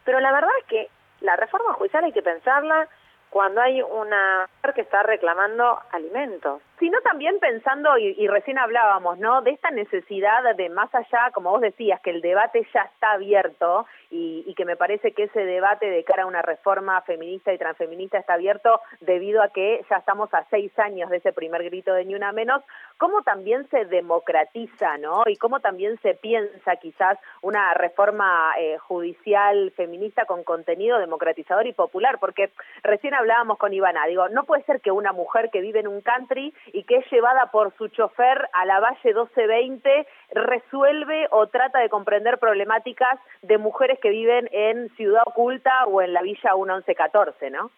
Pero 0.04 0.20
la 0.20 0.32
verdad 0.32 0.50
es 0.60 0.64
que 0.66 0.90
la 1.20 1.36
reforma 1.36 1.72
judicial 1.74 2.04
hay 2.04 2.12
que 2.12 2.22
pensarla 2.22 2.88
cuando 3.34 3.60
hay 3.60 3.82
una 3.82 4.48
mujer 4.58 4.74
que 4.74 4.82
está 4.82 5.02
reclamando 5.02 5.80
alimentos. 5.90 6.62
Sino 6.78 7.00
también 7.00 7.38
pensando, 7.40 7.96
y, 7.98 8.26
recién 8.28 8.58
hablábamos, 8.58 9.18
¿no? 9.18 9.42
De 9.42 9.52
esta 9.52 9.70
necesidad 9.70 10.54
de 10.56 10.68
más 10.68 10.92
allá, 10.94 11.30
como 11.32 11.50
vos 11.50 11.60
decías, 11.60 12.00
que 12.00 12.10
el 12.10 12.20
debate 12.20 12.66
ya 12.72 12.82
está 12.82 13.12
abierto 13.12 13.86
y, 14.10 14.44
y, 14.46 14.54
que 14.54 14.64
me 14.64 14.76
parece 14.76 15.12
que 15.12 15.24
ese 15.24 15.44
debate 15.44 15.88
de 15.88 16.04
cara 16.04 16.24
a 16.24 16.26
una 16.26 16.42
reforma 16.42 17.00
feminista 17.02 17.52
y 17.52 17.58
transfeminista 17.58 18.18
está 18.18 18.34
abierto 18.34 18.80
debido 19.00 19.42
a 19.42 19.48
que 19.48 19.84
ya 19.88 19.96
estamos 19.96 20.32
a 20.34 20.44
seis 20.50 20.76
años 20.78 21.10
de 21.10 21.18
ese 21.18 21.32
primer 21.32 21.62
grito 21.64 21.94
de 21.94 22.04
Ni 22.04 22.14
Una 22.14 22.32
Menos, 22.32 22.62
cómo 22.98 23.22
también 23.22 23.68
se 23.70 23.84
democratiza, 23.84 24.98
¿no? 24.98 25.22
Y 25.26 25.36
cómo 25.36 25.60
también 25.60 25.98
se 26.02 26.14
piensa 26.14 26.76
quizás 26.76 27.18
una 27.40 27.72
reforma 27.74 28.52
eh, 28.58 28.78
judicial 28.78 29.72
feminista 29.76 30.24
con 30.24 30.42
contenido 30.44 30.98
democratizador 30.98 31.66
y 31.66 31.72
popular, 31.72 32.18
porque 32.18 32.50
recién 32.82 33.14
hablábamos 33.24 33.58
con 33.58 33.72
Ivana, 33.72 34.06
digo, 34.06 34.28
no 34.28 34.44
puede 34.44 34.62
ser 34.64 34.80
que 34.80 34.90
una 34.90 35.12
mujer 35.12 35.50
que 35.50 35.62
vive 35.62 35.80
en 35.80 35.88
un 35.88 36.02
country 36.02 36.54
y 36.66 36.84
que 36.84 36.96
es 36.96 37.10
llevada 37.10 37.50
por 37.50 37.74
su 37.76 37.88
chofer 37.88 38.48
a 38.52 38.66
la 38.66 38.80
Valle 38.80 39.00
1220 39.02 40.06
resuelve 40.32 41.26
o 41.30 41.46
trata 41.46 41.80
de 41.80 41.88
comprender 41.88 42.38
problemáticas 42.38 43.18
de 43.40 43.56
mujeres 43.56 43.98
que 44.00 44.10
viven 44.10 44.48
en 44.52 44.90
Ciudad 44.96 45.22
Oculta 45.24 45.86
o 45.86 46.02
en 46.02 46.12
la 46.12 46.20
Villa 46.20 46.54
1114, 46.54 47.50
¿no? 47.50 47.70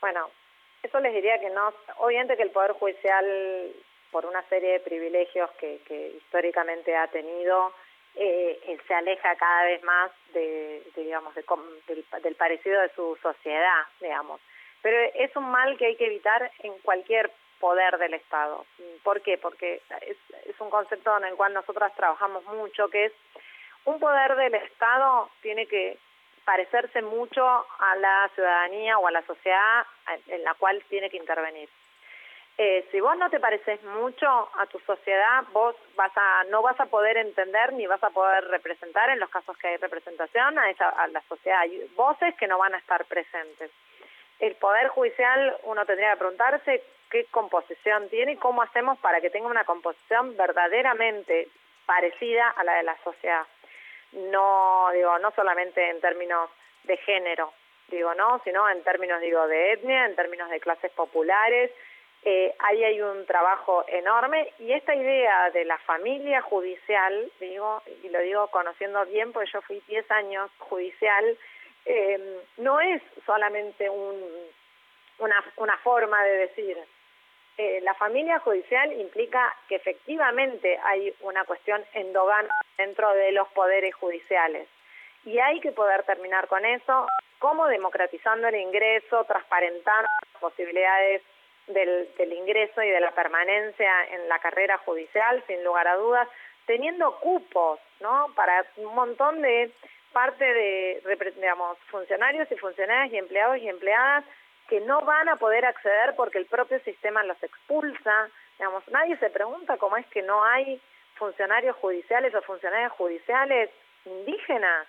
Bueno, 0.00 0.28
eso 0.82 1.00
les 1.00 1.12
diría 1.12 1.40
que 1.40 1.50
no, 1.50 1.72
obviamente 1.96 2.36
que 2.36 2.44
el 2.44 2.50
Poder 2.50 2.72
Judicial, 2.72 3.26
por 4.12 4.26
una 4.26 4.42
serie 4.44 4.74
de 4.74 4.80
privilegios 4.80 5.50
que, 5.58 6.12
históricamente 6.16 6.96
ha 6.96 7.08
tenido, 7.08 7.72
eh, 8.14 8.78
se 8.86 8.94
aleja 8.94 9.36
cada 9.36 9.64
vez 9.64 9.82
más 9.84 10.10
de, 10.32 10.82
digamos, 10.96 11.34
del, 11.34 12.34
parecido 12.34 12.80
de 12.80 12.90
su 12.94 13.16
sociedad, 13.22 13.84
digamos. 14.00 14.40
Pero 14.82 14.96
es 15.14 15.34
un 15.36 15.50
mal 15.50 15.76
que 15.76 15.86
hay 15.86 15.96
que 15.96 16.06
evitar 16.06 16.50
en 16.60 16.72
cualquier 16.80 17.30
poder 17.60 17.98
del 17.98 18.14
Estado. 18.14 18.64
¿Por 19.02 19.20
qué? 19.22 19.38
Porque 19.38 19.82
es, 20.02 20.16
es 20.44 20.60
un 20.60 20.70
concepto 20.70 21.16
en 21.18 21.24
el 21.24 21.34
cual 21.34 21.52
nosotras 21.54 21.94
trabajamos 21.96 22.44
mucho, 22.44 22.88
que 22.88 23.06
es 23.06 23.12
un 23.84 23.98
poder 23.98 24.36
del 24.36 24.54
Estado 24.54 25.30
tiene 25.40 25.66
que 25.66 25.98
parecerse 26.44 27.02
mucho 27.02 27.44
a 27.46 27.96
la 27.96 28.30
ciudadanía 28.34 28.98
o 28.98 29.06
a 29.06 29.10
la 29.10 29.22
sociedad 29.26 29.86
en 30.28 30.42
la 30.44 30.54
cual 30.54 30.82
tiene 30.88 31.10
que 31.10 31.16
intervenir. 31.16 31.68
Eh, 32.60 32.88
si 32.90 33.00
vos 33.00 33.16
no 33.16 33.30
te 33.30 33.38
pareces 33.38 33.80
mucho 33.84 34.26
a 34.26 34.66
tu 34.66 34.80
sociedad, 34.80 35.44
vos 35.52 35.76
vas 35.94 36.10
a, 36.16 36.44
no 36.50 36.60
vas 36.60 36.78
a 36.80 36.86
poder 36.86 37.16
entender 37.16 37.72
ni 37.72 37.86
vas 37.86 38.02
a 38.02 38.10
poder 38.10 38.44
representar, 38.48 39.10
en 39.10 39.20
los 39.20 39.30
casos 39.30 39.56
que 39.58 39.68
hay 39.68 39.76
representación, 39.76 40.58
a, 40.58 40.68
esa, 40.68 40.88
a 40.88 41.06
la 41.06 41.22
sociedad. 41.28 41.60
Hay 41.60 41.88
voces 41.96 42.34
que 42.34 42.48
no 42.48 42.58
van 42.58 42.74
a 42.74 42.78
estar 42.78 43.04
presentes. 43.04 43.70
El 44.40 44.56
Poder 44.56 44.88
Judicial, 44.88 45.56
uno 45.64 45.86
tendría 45.86 46.10
que 46.12 46.18
preguntarse 46.18 46.82
qué 47.10 47.26
composición 47.26 48.08
tiene 48.08 48.32
y 48.32 48.36
cómo 48.36 48.62
hacemos 48.62 48.98
para 48.98 49.20
que 49.20 49.30
tenga 49.30 49.46
una 49.46 49.64
composición 49.64 50.36
verdaderamente 50.36 51.48
parecida 51.86 52.50
a 52.50 52.64
la 52.64 52.74
de 52.74 52.82
la 52.82 52.96
sociedad 53.02 53.46
no 54.12 54.88
digo 54.92 55.18
no 55.18 55.30
solamente 55.32 55.90
en 55.90 56.00
términos 56.00 56.50
de 56.84 56.96
género 56.98 57.52
digo 57.88 58.14
no 58.14 58.40
sino 58.44 58.68
en 58.68 58.82
términos 58.82 59.20
digo 59.20 59.46
de 59.46 59.72
etnia 59.72 60.06
en 60.06 60.16
términos 60.16 60.48
de 60.50 60.60
clases 60.60 60.90
populares 60.92 61.70
eh, 62.24 62.54
ahí 62.58 62.84
hay 62.84 63.00
un 63.00 63.24
trabajo 63.26 63.84
enorme 63.88 64.52
y 64.58 64.72
esta 64.72 64.94
idea 64.94 65.50
de 65.50 65.64
la 65.64 65.78
familia 65.78 66.42
judicial 66.42 67.30
digo 67.40 67.82
y 68.02 68.08
lo 68.08 68.20
digo 68.20 68.48
conociendo 68.48 69.04
bien 69.06 69.32
porque 69.32 69.50
yo 69.52 69.62
fui 69.62 69.80
10 69.86 70.10
años 70.10 70.50
judicial 70.58 71.38
eh, 71.86 72.40
no 72.56 72.80
es 72.80 73.00
solamente 73.24 73.88
un, 73.88 74.20
una, 75.18 75.44
una 75.56 75.78
forma 75.78 76.22
de 76.24 76.38
decir 76.38 76.76
eh, 77.58 77.80
la 77.82 77.92
familia 77.94 78.38
judicial 78.38 78.92
implica 78.92 79.52
que 79.68 79.74
efectivamente 79.74 80.78
hay 80.84 81.12
una 81.22 81.44
cuestión 81.44 81.84
endogama 81.92 82.48
dentro 82.76 83.12
de 83.14 83.32
los 83.32 83.48
poderes 83.48 83.92
judiciales. 83.96 84.68
Y 85.24 85.40
hay 85.40 85.58
que 85.58 85.72
poder 85.72 86.04
terminar 86.04 86.46
con 86.46 86.64
eso, 86.64 87.08
como 87.40 87.66
democratizando 87.66 88.46
el 88.46 88.54
ingreso, 88.54 89.24
transparentando 89.24 90.06
las 90.32 90.40
posibilidades 90.40 91.22
del, 91.68 92.08
del 92.16 92.32
ingreso 92.32 92.82
y 92.82 92.90
de 92.90 93.00
la 93.00 93.10
permanencia 93.12 93.90
en 94.10 94.28
la 94.28 94.38
carrera 94.38 94.78
judicial, 94.78 95.42
sin 95.46 95.62
lugar 95.64 95.88
a 95.88 95.96
dudas, 95.96 96.28
teniendo 96.66 97.18
cupos, 97.20 97.80
¿no? 98.00 98.28
Para 98.34 98.64
un 98.76 98.94
montón 98.94 99.40
de 99.42 99.70
parte 100.12 100.44
de, 100.44 101.02
digamos, 101.36 101.78
funcionarios 101.90 102.50
y 102.50 102.56
funcionarias 102.56 103.12
y 103.12 103.18
empleados 103.18 103.58
y 103.58 103.68
empleadas 103.68 104.24
que 104.68 104.80
no 104.80 105.00
van 105.02 105.28
a 105.28 105.36
poder 105.36 105.64
acceder 105.64 106.14
porque 106.16 106.38
el 106.38 106.46
propio 106.46 106.78
sistema 106.80 107.22
los 107.24 107.42
expulsa. 107.42 108.28
Digamos, 108.58 108.86
nadie 108.88 109.16
se 109.16 109.30
pregunta 109.30 109.78
cómo 109.78 109.96
es 109.96 110.06
que 110.08 110.22
no 110.22 110.44
hay 110.44 110.80
funcionarios 111.14 111.76
judiciales 111.76 112.34
o 112.34 112.42
funcionarios 112.42 112.92
judiciales 112.92 113.70
indígenas. 114.04 114.86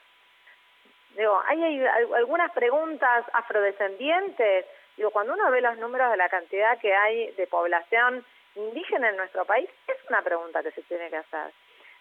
Digo, 1.15 1.41
hay, 1.47 1.63
hay 1.63 1.85
algunas 2.15 2.51
preguntas 2.51 3.25
afrodescendientes. 3.33 4.65
Digo, 4.99 5.11
cuando 5.11 5.31
uno 5.31 5.49
ve 5.49 5.61
los 5.61 5.77
números 5.77 6.11
de 6.11 6.17
la 6.17 6.27
cantidad 6.27 6.77
que 6.77 6.93
hay 6.93 7.31
de 7.31 7.47
población 7.47 8.25
indígena 8.55 9.07
en 9.07 9.15
nuestro 9.15 9.45
país, 9.45 9.69
es 9.87 9.95
una 10.09 10.21
pregunta 10.21 10.61
que 10.61 10.71
se 10.71 10.81
tiene 10.81 11.09
que 11.09 11.15
hacer. 11.15 11.53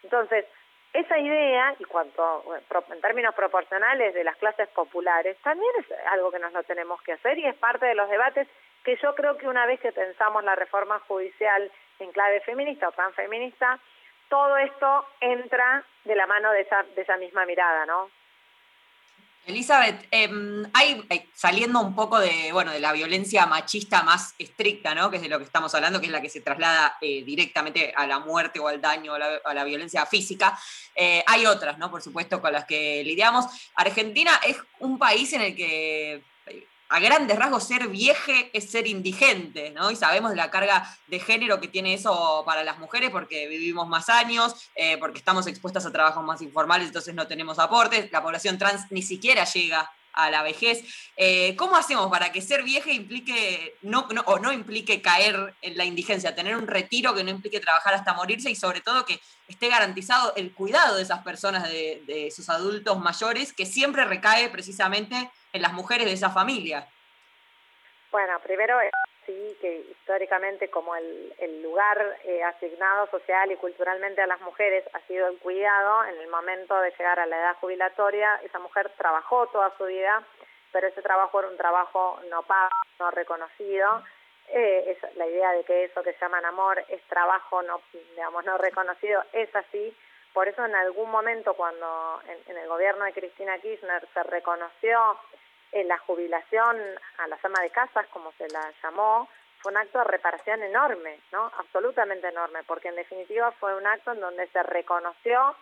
Entonces, 0.02 0.47
esa 0.93 1.17
idea, 1.17 1.76
y 1.78 1.85
cuanto 1.85 2.43
en 2.90 3.00
términos 3.00 3.37
proporcionales 3.37 4.14
de 4.14 4.25
las 4.25 4.37
clases 4.38 4.67
populares, 4.71 5.37
también 5.45 5.71
es 5.78 5.87
algo 6.11 6.33
que 6.33 6.40
nos 6.40 6.52
lo 6.52 6.64
tenemos 6.64 7.00
que 7.02 7.12
hacer 7.12 7.38
y 7.38 7.47
es 7.47 7.55
parte 7.55 7.87
de 7.87 7.95
los 7.95 8.11
debates 8.11 8.49
que 8.83 8.97
yo 8.97 9.14
creo 9.14 9.38
que 9.38 9.47
una 9.47 9.64
vez 9.64 9.78
que 9.78 9.93
pensamos 9.93 10.43
la 10.43 10.57
reforma 10.57 10.99
judicial 11.07 11.71
en 12.00 12.11
clave 12.11 12.40
feminista 12.40 12.88
o 12.88 12.93
transfeminista, 12.93 13.78
todo 14.28 14.57
esto 14.57 15.07
entra 15.21 15.85
de 16.02 16.17
la 16.17 16.26
mano 16.26 16.50
de 16.50 16.62
esa, 16.62 16.83
de 16.83 17.02
esa 17.02 17.17
misma 17.17 17.47
mirada, 17.47 17.87
¿no? 17.87 18.11
Elizabeth, 19.49 20.07
em, 20.11 20.64
hay, 20.75 21.02
eh, 21.09 21.26
saliendo 21.35 21.81
un 21.81 21.95
poco 21.95 22.19
de, 22.21 22.52
bueno, 22.52 22.71
de 22.71 22.81
la 22.81 22.93
violencia 22.93 23.47
machista 23.47 24.02
más 24.02 24.35
estricta, 24.38 24.95
¿no? 24.95 25.11
que 25.11 25.17
es 25.17 25.23
de 25.23 25.28
lo 25.31 25.38
que 25.38 25.45
estamos 25.45 25.75
hablando, 25.75 26.00
que 26.00 26.07
es 26.07 26.12
la 26.12 26.21
que 26.21 26.28
se 26.28 26.43
traslada 26.43 26.99
eh, 27.00 27.25
directamente 27.25 27.95
a 27.97 28.07
la 28.07 28.19
muerte 28.19 28.61
o 28.61 28.69
al 28.69 28.81
daño, 28.81 29.14
a 29.14 29.19
la, 29.19 29.40
a 29.43 29.55
la 29.55 29.64
violencia 29.64 30.05
física, 30.05 30.59
eh, 30.95 31.25
hay 31.26 31.47
otras, 31.47 31.78
¿no? 31.78 31.90
por 31.90 32.02
supuesto, 32.02 32.43
con 32.43 32.52
las 32.52 32.67
que 32.67 33.02
lidiamos. 33.05 33.47
Argentina 33.75 34.33
es 34.47 34.59
un 34.81 34.99
país 34.99 35.33
en 35.33 35.40
el 35.40 35.57
que 35.57 36.23
a 36.88 37.00
grandes 37.00 37.38
rasgos 37.38 37.64
ser 37.64 37.88
vieje 37.88 38.50
es 38.52 38.71
ser 38.71 38.87
indigente, 38.87 39.71
¿no? 39.71 39.90
Y 39.90 39.97
sabemos 39.97 40.35
la 40.35 40.50
carga 40.50 40.88
de 41.07 41.21
género 41.21 41.61
que 41.61 41.68
tiene 41.68 41.95
eso 41.95 42.42
para 42.47 42.64
las 42.64 42.78
mujeres 42.78 43.11
porque 43.11 43.47
vivimos 43.47 43.87
más 43.88 44.09
años, 44.09 44.54
eh, 44.75 44.97
porque 44.99 45.18
estamos 45.18 45.47
expuestas 45.47 45.85
a 45.85 45.92
trabajos 45.92 46.25
más 46.25 46.40
informales, 46.40 46.88
entonces 46.88 47.14
no 47.14 47.26
tenemos 47.26 47.59
aportes, 47.59 48.11
la 48.11 48.23
población 48.23 48.57
trans 48.57 48.90
ni 48.90 49.02
siquiera 49.02 49.45
llega 49.45 49.90
a 50.14 50.30
la 50.30 50.42
vejez. 50.42 50.83
Eh, 51.16 51.54
¿Cómo 51.57 51.76
hacemos 51.76 52.11
para 52.11 52.33
que 52.33 52.40
ser 52.40 52.62
vieja 52.62 52.90
implique, 52.90 53.76
no, 53.83 54.09
o 54.25 54.38
no 54.38 54.52
implique 54.52 55.02
caer 55.02 55.54
en 55.61 55.76
la 55.76 55.85
indigencia, 55.85 56.35
tener 56.35 56.57
un 56.57 56.66
retiro 56.66 57.14
que 57.14 57.23
no 57.23 57.30
implique 57.30 57.61
trabajar 57.61 57.95
hasta 57.95 58.14
morirse 58.14 58.50
y 58.50 58.57
sobre 58.57 58.80
todo 58.80 59.04
que 59.04 59.21
esté 59.47 59.68
garantizado 59.68 60.33
el 60.37 60.52
cuidado 60.52 60.97
de 60.97 61.02
esas 61.02 61.23
personas, 61.23 61.64
de, 61.64 62.02
de 62.07 62.26
esos 62.28 62.49
adultos 62.49 62.99
mayores, 62.99 63.52
que 63.52 63.66
siempre 63.66 64.07
recae 64.07 64.49
precisamente 64.49 65.30
en 65.52 65.62
las 65.62 65.73
mujeres 65.73 66.07
de 66.07 66.12
esa 66.12 66.31
familia? 66.31 66.87
Bueno, 68.11 68.38
primero 68.40 68.78
sí 69.26 69.57
que 69.61 69.85
históricamente 69.90 70.71
como 70.71 70.97
el, 70.97 71.35
el 71.38 71.62
lugar 71.62 72.19
eh, 72.25 72.43
asignado 72.43 73.07
social 73.11 73.52
y 73.52 73.57
culturalmente 73.57 74.23
a 74.23 74.26
las 74.26 74.40
mujeres 74.40 74.85
ha 74.95 75.00
sido 75.07 75.28
el 75.28 75.38
cuidado, 75.38 76.05
en 76.05 76.19
el 76.19 76.28
momento 76.28 76.81
de 76.81 76.90
llegar 76.93 77.21
a 77.21 77.26
la 77.26 77.37
edad 77.37 77.57
jubilatoria, 77.61 78.40
esa 78.43 78.59
mujer 78.59 78.90
trabajó 78.97 79.47
toda 79.49 79.73
su 79.76 79.85
vida, 79.85 80.23
pero 80.73 80.88
ese 80.88 81.02
trabajo 81.02 81.38
era 81.40 81.49
un 81.49 81.57
trabajo 81.57 82.19
no 82.31 82.43
pago, 82.43 82.71
no 82.99 83.11
reconocido. 83.11 84.02
Eh, 84.50 84.97
es 84.97 85.17
la 85.17 85.26
idea 85.26 85.52
de 85.52 85.64
que 85.64 85.85
eso 85.85 86.02
que 86.02 86.17
llaman 86.19 86.47
amor 86.47 86.83
es 86.88 87.02
trabajo 87.02 87.62
no, 87.62 87.83
digamos, 87.93 88.45
no 88.47 88.57
reconocido 88.57 89.23
es 89.33 89.55
así. 89.55 89.95
Por 90.33 90.49
eso 90.49 90.65
en 90.65 90.75
algún 90.75 91.11
momento 91.11 91.55
cuando 91.55 92.21
en, 92.29 92.53
en 92.53 92.63
el 92.63 92.69
gobierno 92.69 93.05
de 93.05 93.13
Cristina 93.13 93.59
Kirchner 93.59 94.07
se 94.13 94.23
reconoció 94.25 95.19
en 95.73 95.89
la 95.89 95.99
jubilación 95.99 96.77
a 97.19 97.29
la 97.29 97.39
ama 97.43 97.61
de 97.63 97.71
casas, 97.71 98.07
como 98.09 98.33
se 98.33 98.49
la 98.49 98.73
llamó, 98.83 99.29
fue 99.61 99.73
un 99.73 99.79
acto 99.79 99.99
de 99.99 100.05
reparación 100.05 100.63
enorme, 100.63 101.19
¿no? 101.33 101.51
Absolutamente 101.59 102.29
enorme, 102.29 102.63
porque 102.65 102.89
en 102.89 102.97
definitiva 102.97 103.51
fue 103.53 103.77
un 103.77 103.87
acto 103.87 104.13
en 104.13 104.21
donde 104.21 104.47
se 104.49 104.63
reconoció 104.63 105.57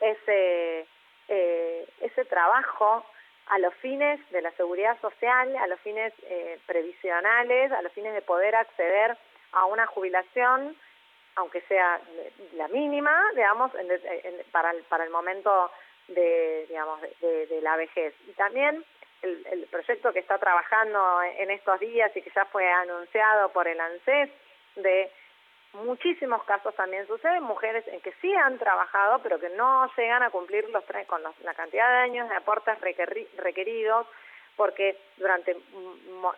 ese, 0.00 0.86
eh, 1.28 1.88
ese 2.00 2.24
trabajo 2.26 3.04
a 3.46 3.58
los 3.58 3.74
fines 3.76 4.20
de 4.30 4.42
la 4.42 4.50
seguridad 4.52 5.00
social, 5.00 5.56
a 5.56 5.66
los 5.66 5.80
fines 5.80 6.12
eh, 6.24 6.60
previsionales, 6.66 7.72
a 7.72 7.80
los 7.82 7.92
fines 7.92 8.12
de 8.12 8.22
poder 8.22 8.54
acceder 8.54 9.16
a 9.52 9.64
una 9.64 9.86
jubilación 9.86 10.76
aunque 11.38 11.60
sea 11.62 12.00
la 12.54 12.68
mínima, 12.68 13.14
digamos, 13.34 13.70
para, 14.50 14.72
el, 14.72 14.82
para 14.84 15.04
el 15.04 15.10
momento 15.10 15.70
de, 16.08 16.66
digamos, 16.68 17.00
de, 17.20 17.60
la 17.62 17.76
vejez. 17.76 18.14
Y 18.26 18.32
también 18.32 18.84
el, 19.22 19.46
el, 19.50 19.66
proyecto 19.66 20.12
que 20.12 20.18
está 20.18 20.38
trabajando 20.38 21.22
en 21.22 21.50
estos 21.50 21.78
días 21.80 22.14
y 22.16 22.22
que 22.22 22.30
ya 22.34 22.44
fue 22.46 22.68
anunciado 22.68 23.50
por 23.50 23.68
el 23.68 23.80
ANSES 23.80 24.30
de 24.76 25.10
muchísimos 25.84 26.42
casos 26.44 26.74
también 26.74 27.06
suceden, 27.06 27.42
mujeres 27.42 27.86
en 27.88 28.00
que 28.00 28.12
sí 28.20 28.34
han 28.34 28.58
trabajado, 28.58 29.20
pero 29.22 29.38
que 29.38 29.50
no 29.50 29.88
llegan 29.96 30.22
a 30.22 30.30
cumplir 30.30 30.68
los 30.70 30.84
con 31.06 31.22
la 31.22 31.54
cantidad 31.54 31.88
de 31.88 31.96
años 31.98 32.28
de 32.28 32.36
aportes 32.36 32.78
requeridos, 32.80 34.06
porque 34.56 34.98
durante 35.18 35.56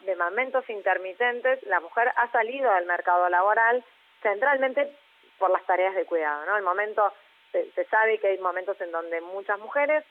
de 0.00 0.16
momentos 0.16 0.69
intermitentes 0.69 1.62
la 1.62 1.80
mujer 1.80 2.12
ha 2.16 2.30
salido 2.33 2.71
del 2.75 2.85
mercado 2.87 3.28
laboral 3.28 3.83
centralmente 4.23 4.97
por 5.39 5.50
las 5.50 5.65
tareas 5.67 5.95
de 5.95 6.05
cuidado, 6.05 6.45
¿no? 6.47 6.57
El 6.57 6.62
momento, 6.62 7.12
se, 7.53 7.71
se 7.73 7.85
sabe 7.87 8.19
que 8.19 8.29
hay 8.29 8.39
momentos 8.39 8.81
en 8.81 8.93
donde 8.93 9.21
muchas 9.21 9.59
mujeres 9.59 10.05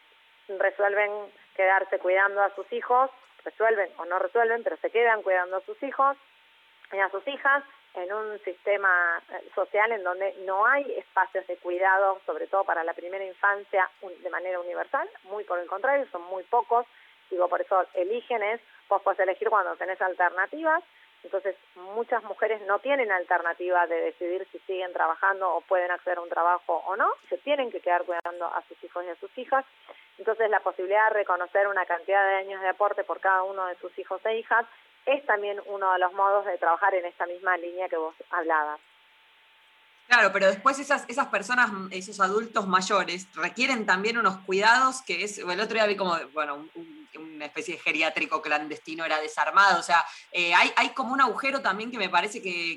resuelven 0.47 1.11
quedarse 1.55 1.99
cuidando 1.99 2.41
a 2.41 2.53
sus 2.55 2.71
hijos, 2.73 3.11
resuelven 3.43 3.89
o 3.97 4.05
no 4.05 4.19
resuelven, 4.19 4.63
pero 4.63 4.77
se 4.77 4.89
quedan 4.89 5.21
cuidando 5.21 5.57
a 5.57 5.61
sus 5.61 5.81
hijos 5.83 6.17
y 6.91 6.97
a 6.97 7.09
sus 7.09 7.25
hijas 7.27 7.63
en 7.95 8.13
un 8.13 8.39
sistema 8.39 9.21
eh, 9.31 9.49
social 9.55 9.91
en 9.91 10.03
donde 10.03 10.33
no 10.45 10.65
hay 10.65 10.91
espacios 10.97 11.45
de 11.47 11.57
cuidado, 11.57 12.21
sobre 12.25 12.47
todo 12.47 12.63
para 12.63 12.83
la 12.83 12.93
primera 12.93 13.23
infancia, 13.25 13.89
de 14.01 14.29
manera 14.29 14.59
universal, 14.59 15.09
muy 15.23 15.43
por 15.43 15.59
el 15.59 15.67
contrario, 15.67 16.05
son 16.11 16.23
muy 16.23 16.43
pocos, 16.43 16.85
digo, 17.29 17.47
por 17.47 17.61
eso 17.61 17.85
eligen 17.93 18.43
es, 18.43 18.61
vos 18.87 19.01
podés 19.01 19.19
elegir 19.19 19.49
cuando 19.49 19.75
tenés 19.75 20.01
alternativas, 20.01 20.83
entonces 21.23 21.55
muchas 21.75 22.23
mujeres 22.23 22.61
no 22.67 22.79
tienen 22.79 23.11
alternativa 23.11 23.87
de 23.87 24.01
decidir 24.01 24.47
si 24.51 24.59
siguen 24.59 24.93
trabajando 24.93 25.55
o 25.55 25.61
pueden 25.61 25.91
acceder 25.91 26.17
a 26.17 26.21
un 26.21 26.29
trabajo 26.29 26.83
o 26.87 26.95
no, 26.95 27.07
se 27.29 27.37
tienen 27.39 27.71
que 27.71 27.79
quedar 27.79 28.03
cuidando 28.03 28.45
a 28.45 28.61
sus 28.67 28.83
hijos 28.83 29.03
y 29.05 29.09
a 29.09 29.15
sus 29.15 29.37
hijas, 29.37 29.65
entonces 30.17 30.49
la 30.49 30.59
posibilidad 30.59 31.09
de 31.09 31.19
reconocer 31.19 31.67
una 31.67 31.85
cantidad 31.85 32.23
de 32.27 32.35
años 32.35 32.61
de 32.61 32.69
aporte 32.69 33.03
por 33.03 33.19
cada 33.19 33.43
uno 33.43 33.65
de 33.67 33.75
sus 33.75 33.97
hijos 33.97 34.25
e 34.25 34.37
hijas 34.37 34.65
es 35.05 35.25
también 35.25 35.61
uno 35.65 35.91
de 35.93 35.99
los 35.99 36.13
modos 36.13 36.45
de 36.45 36.57
trabajar 36.57 36.93
en 36.93 37.05
esta 37.05 37.25
misma 37.25 37.57
línea 37.57 37.89
que 37.89 37.97
vos 37.97 38.15
hablabas. 38.29 38.79
Claro, 40.09 40.31
pero 40.33 40.47
después 40.47 40.79
esas, 40.79 41.05
esas 41.07 41.27
personas, 41.27 41.69
esos 41.91 42.19
adultos 42.19 42.67
mayores, 42.67 43.27
requieren 43.35 43.85
también 43.85 44.17
unos 44.17 44.39
cuidados 44.39 45.03
que 45.03 45.23
es, 45.23 45.37
el 45.37 45.59
otro 45.59 45.75
día 45.75 45.85
vi 45.85 45.95
como, 45.95 46.17
bueno, 46.33 46.67
una 47.15 47.45
especie 47.45 47.75
de 47.75 47.79
geriátrico 47.79 48.41
clandestino 48.41 49.05
era 49.05 49.21
desarmado, 49.21 49.79
o 49.79 49.83
sea, 49.83 50.03
eh, 50.31 50.55
hay, 50.55 50.71
hay 50.77 50.89
como 50.95 51.13
un 51.13 51.21
agujero 51.21 51.61
también 51.61 51.91
que 51.91 51.99
me 51.99 52.09
parece 52.09 52.41
que, 52.41 52.75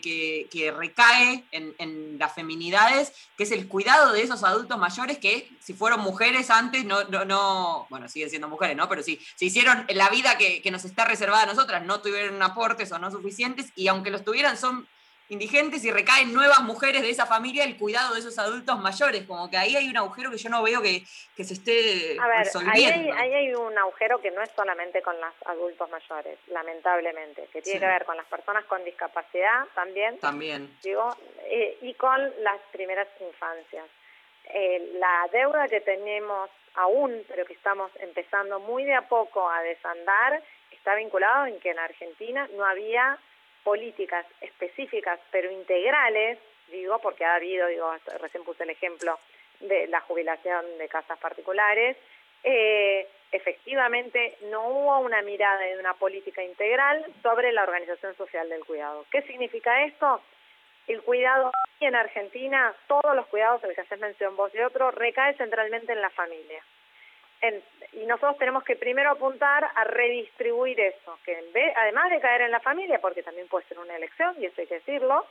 que, 0.51 0.71
recae 0.73 1.47
en, 1.53 1.75
en, 1.79 2.19
las 2.19 2.35
feminidades, 2.35 3.15
que 3.39 3.45
es 3.45 3.51
el 3.51 3.67
cuidado 3.67 4.13
de 4.13 4.21
esos 4.21 4.45
adultos 4.45 4.79
mayores 4.79 5.17
que 5.17 5.49
si 5.59 5.73
fueron 5.73 6.01
mujeres 6.01 6.51
antes, 6.51 6.85
no, 6.85 7.05
no, 7.05 7.25
no 7.25 7.87
bueno, 7.89 8.11
siguen 8.11 8.29
siendo 8.29 8.49
mujeres, 8.49 8.77
¿no? 8.77 8.91
Pero 8.91 9.03
sí, 9.03 9.19
se 9.37 9.47
hicieron 9.47 9.87
la 9.89 10.11
vida 10.11 10.37
que, 10.37 10.61
que 10.61 10.71
nos 10.71 10.85
está 10.85 11.07
reservada 11.07 11.45
a 11.45 11.47
nosotras, 11.47 11.83
no 11.83 12.03
tuvieron 12.03 12.43
aportes 12.43 12.93
o 12.93 12.99
no 12.99 13.11
suficientes, 13.11 13.73
y 13.75 13.89
aunque 13.89 14.11
los 14.11 14.23
tuvieran 14.23 14.59
son 14.59 14.87
indigentes 15.29 15.85
y 15.85 15.91
recaen 15.91 16.33
nuevas 16.33 16.61
mujeres 16.61 17.03
de 17.03 17.11
esa 17.11 17.27
familia 17.27 17.65
el 17.65 17.77
cuidado 17.77 18.15
de 18.15 18.21
esos 18.21 18.39
adultos 18.39 18.79
mayores, 18.81 19.25
como 19.27 19.51
que 19.51 19.57
ahí 19.57 19.77
hay 19.77 19.89
un 19.89 19.97
agujero 19.97 20.31
que 20.31 20.37
yo 20.37 20.51
no 20.51 20.63
veo 20.63 20.83
que, 20.83 21.03
que 21.37 21.45
se 21.45 21.55
esté 21.55 22.19
a 22.21 22.27
ver, 22.27 22.39
resolviendo. 22.45 23.15
Ahí 23.15 23.33
hay, 23.35 23.55
un 23.55 23.77
agujero 23.79 24.21
que 24.21 24.31
no 24.31 24.43
es 24.43 24.51
solamente 24.55 25.03
con 25.03 25.19
los 25.21 25.33
adultos 25.47 25.89
mayores, 25.91 26.39
lamentablemente, 26.49 27.49
que 27.53 27.63
tiene 27.63 27.81
que 27.81 27.87
ver 27.87 28.05
con 28.05 28.17
las 28.17 28.27
personas 28.27 28.65
con 28.67 28.85
discapacidad 28.85 29.67
también. 29.75 30.19
También. 30.19 30.77
Digo, 30.83 31.17
eh, 31.45 31.79
y 31.83 31.95
con 31.95 32.21
las 32.43 32.61
primeras 32.71 33.09
infancias. 33.21 33.87
Eh, 34.47 34.93
la 34.99 35.29
deuda 35.33 35.69
que 35.69 35.81
tenemos 35.81 36.51
aún, 36.75 37.25
pero 37.29 37.45
que 37.45 37.55
estamos 37.55 37.91
empezando 38.01 38.61
muy 38.61 38.85
de 38.85 38.95
a 38.95 39.09
poco 39.09 39.49
a 39.49 39.63
desandar, 39.63 40.43
está 40.71 40.95
vinculado 40.95 41.47
en 41.47 41.61
que 41.61 41.71
en 41.71 41.79
Argentina 41.79 42.49
no 42.57 42.65
había 42.65 43.19
políticas 43.65 44.27
específicas 44.41 45.19
pero 45.31 45.51
integrales, 45.51 46.39
digo, 46.69 46.99
porque 46.99 47.25
ha 47.25 47.35
habido, 47.35 47.67
digo, 47.69 47.91
recién 48.21 48.45
puse 48.45 48.65
el 48.65 48.71
ejemplo 48.71 49.19
de 49.61 49.87
la 49.89 50.01
jubilación 50.01 50.65
de 50.79 50.89
casas 50.89 51.19
particulares, 51.19 51.97
eh, 52.45 53.07
efectivamente 53.31 54.37
no 54.51 54.69
hubo 54.69 54.99
una 54.99 55.23
mirada 55.23 55.61
de 55.61 55.79
una 55.79 55.95
política 55.95 56.43
integral 56.43 57.05
sobre 57.23 57.53
la 57.53 57.63
organización 57.63 58.17
social 58.17 58.49
del 58.49 58.65
cuidado. 58.65 59.07
¿Qué 59.11 59.23
significa 59.23 59.85
esto? 59.85 60.21
El 60.89 61.03
cuidado 61.03 61.53
en 61.81 61.95
Argentina, 61.95 62.75
todos 62.89 63.15
los 63.15 63.27
cuidados, 63.29 63.63
el 63.65 63.75
que 63.75 63.83
haces 63.83 64.01
mención 64.01 64.37
vos 64.37 64.53
y 64.55 64.61
otro, 64.61 64.91
recae 64.91 65.35
centralmente 65.35 65.93
en 65.93 66.01
la 66.01 66.11
familia 66.11 66.63
y 67.93 68.07
nosotros 68.07 68.39
tenemos 68.39 68.63
que 68.65 68.77
primero 68.77 69.11
apuntar 69.11 69.69
a 69.75 69.85
redistribuir 69.85 70.79
eso, 70.81 71.19
que 71.25 71.39
en 71.39 71.53
vez, 71.53 71.75
además 71.77 72.11
de 72.11 72.21
caer 72.21 72.43
en 72.43 72.51
la 72.51 72.61
familia, 72.61 73.01
porque 73.01 73.23
también 73.23 73.49
puede 73.49 73.67
ser 73.67 73.79
una 73.79 73.97
elección, 73.97 74.35
y 74.39 74.47
eso 74.47 74.61
hay 74.61 74.67
que 74.67 74.77
decirlo, 74.77 75.27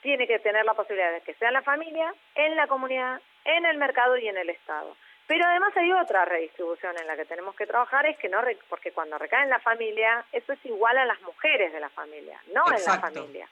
tiene 0.00 0.26
que 0.26 0.38
tener 0.38 0.64
la 0.64 0.74
posibilidad 0.74 1.12
de 1.12 1.20
que 1.20 1.34
sea 1.34 1.48
en 1.48 1.54
la 1.54 1.62
familia, 1.62 2.14
en 2.34 2.56
la 2.56 2.66
comunidad, 2.66 3.20
en 3.44 3.66
el 3.66 3.76
mercado 3.76 4.16
y 4.16 4.28
en 4.28 4.38
el 4.38 4.48
Estado. 4.48 4.96
Pero 5.26 5.44
además 5.44 5.76
hay 5.76 5.92
otra 5.92 6.24
redistribución 6.24 6.98
en 6.98 7.06
la 7.06 7.16
que 7.16 7.24
tenemos 7.24 7.54
que 7.54 7.66
trabajar, 7.66 8.06
es 8.06 8.18
que 8.18 8.28
no, 8.28 8.40
porque 8.68 8.92
cuando 8.92 9.18
recae 9.18 9.44
en 9.44 9.50
la 9.50 9.60
familia, 9.60 10.24
eso 10.32 10.52
es 10.52 10.64
igual 10.64 10.98
a 10.98 11.04
las 11.04 11.20
mujeres 11.20 11.72
de 11.72 11.80
la 11.80 11.90
familia, 11.90 12.40
no 12.52 12.64
en 12.66 12.84
la 12.84 12.98
familia. 12.98 13.48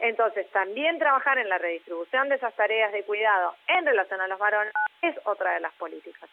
Entonces, 0.00 0.50
también 0.50 0.98
trabajar 0.98 1.38
en 1.38 1.48
la 1.48 1.58
redistribución 1.58 2.28
de 2.28 2.34
esas 2.34 2.54
tareas 2.54 2.92
de 2.92 3.04
cuidado 3.04 3.54
en 3.68 3.86
relación 3.86 4.20
a 4.20 4.26
los 4.26 4.38
varones 4.38 4.72
es 5.02 5.14
otra 5.24 5.52
de 5.54 5.60
las 5.60 5.72
políticas. 5.74 6.28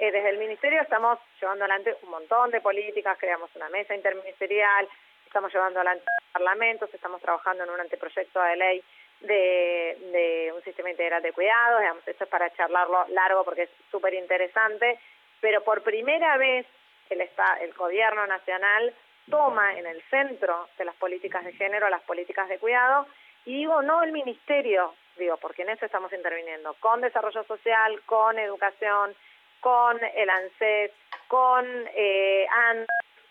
Eh, 0.00 0.10
desde 0.10 0.30
el 0.30 0.38
Ministerio 0.38 0.80
estamos 0.80 1.18
llevando 1.38 1.64
adelante 1.64 1.94
un 2.02 2.08
montón 2.08 2.50
de 2.50 2.62
políticas, 2.62 3.18
creamos 3.18 3.54
una 3.54 3.68
mesa 3.68 3.94
interministerial, 3.94 4.88
estamos 5.26 5.52
llevando 5.52 5.78
adelante 5.78 6.06
parlamentos, 6.32 6.88
estamos 6.94 7.20
trabajando 7.20 7.64
en 7.64 7.70
un 7.70 7.80
anteproyecto 7.80 8.40
de 8.40 8.56
ley 8.56 8.82
de, 9.20 10.52
un 10.56 10.62
sistema 10.62 10.90
integral 10.90 11.20
de 11.20 11.34
cuidados, 11.34 11.80
digamos, 11.80 12.08
esto 12.08 12.24
es 12.24 12.30
para 12.30 12.48
charlarlo 12.54 13.04
largo 13.08 13.44
porque 13.44 13.64
es 13.64 13.70
súper 13.90 14.14
interesante, 14.14 14.98
pero 15.42 15.62
por 15.64 15.82
primera 15.82 16.38
vez 16.38 16.66
el, 17.10 17.20
el 17.20 17.72
gobierno 17.74 18.26
nacional 18.26 18.94
toma 19.28 19.78
en 19.78 19.86
el 19.86 20.00
centro 20.04 20.66
de 20.78 20.86
las 20.86 20.94
políticas 20.94 21.44
de 21.44 21.52
género 21.52 21.90
las 21.90 22.02
políticas 22.04 22.48
de 22.48 22.58
cuidado, 22.58 23.06
y 23.44 23.54
digo 23.54 23.82
no 23.82 24.02
el 24.02 24.12
ministerio, 24.12 24.94
digo, 25.18 25.36
porque 25.36 25.60
en 25.60 25.68
eso 25.68 25.84
estamos 25.84 26.10
interviniendo, 26.14 26.72
con 26.80 27.02
desarrollo 27.02 27.44
social, 27.44 28.00
con 28.06 28.38
educación, 28.38 29.14
con 29.60 30.00
el 30.02 30.30
ANSES, 30.30 30.92
con 31.28 31.66
eh, 31.94 32.46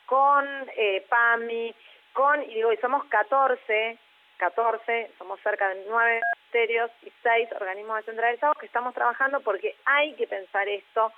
con 0.05 0.45
eh, 0.75 1.05
PAMI, 1.07 1.75
con, 2.13 2.41
y 2.43 2.55
digo, 2.55 2.73
y 2.73 2.77
somos 2.77 3.05
14, 3.05 3.97
14, 4.37 5.11
somos 5.17 5.39
cerca 5.41 5.69
de 5.69 5.85
9 5.87 6.21
ministerios 6.35 6.89
y 7.03 7.11
6 7.21 7.49
organismos 7.59 7.97
descentralizados 7.97 8.57
que 8.57 8.65
estamos 8.65 8.95
trabajando 8.95 9.39
porque 9.41 9.75
hay 9.85 10.13
que 10.15 10.25
pensar 10.25 10.67
esto, 10.67 11.11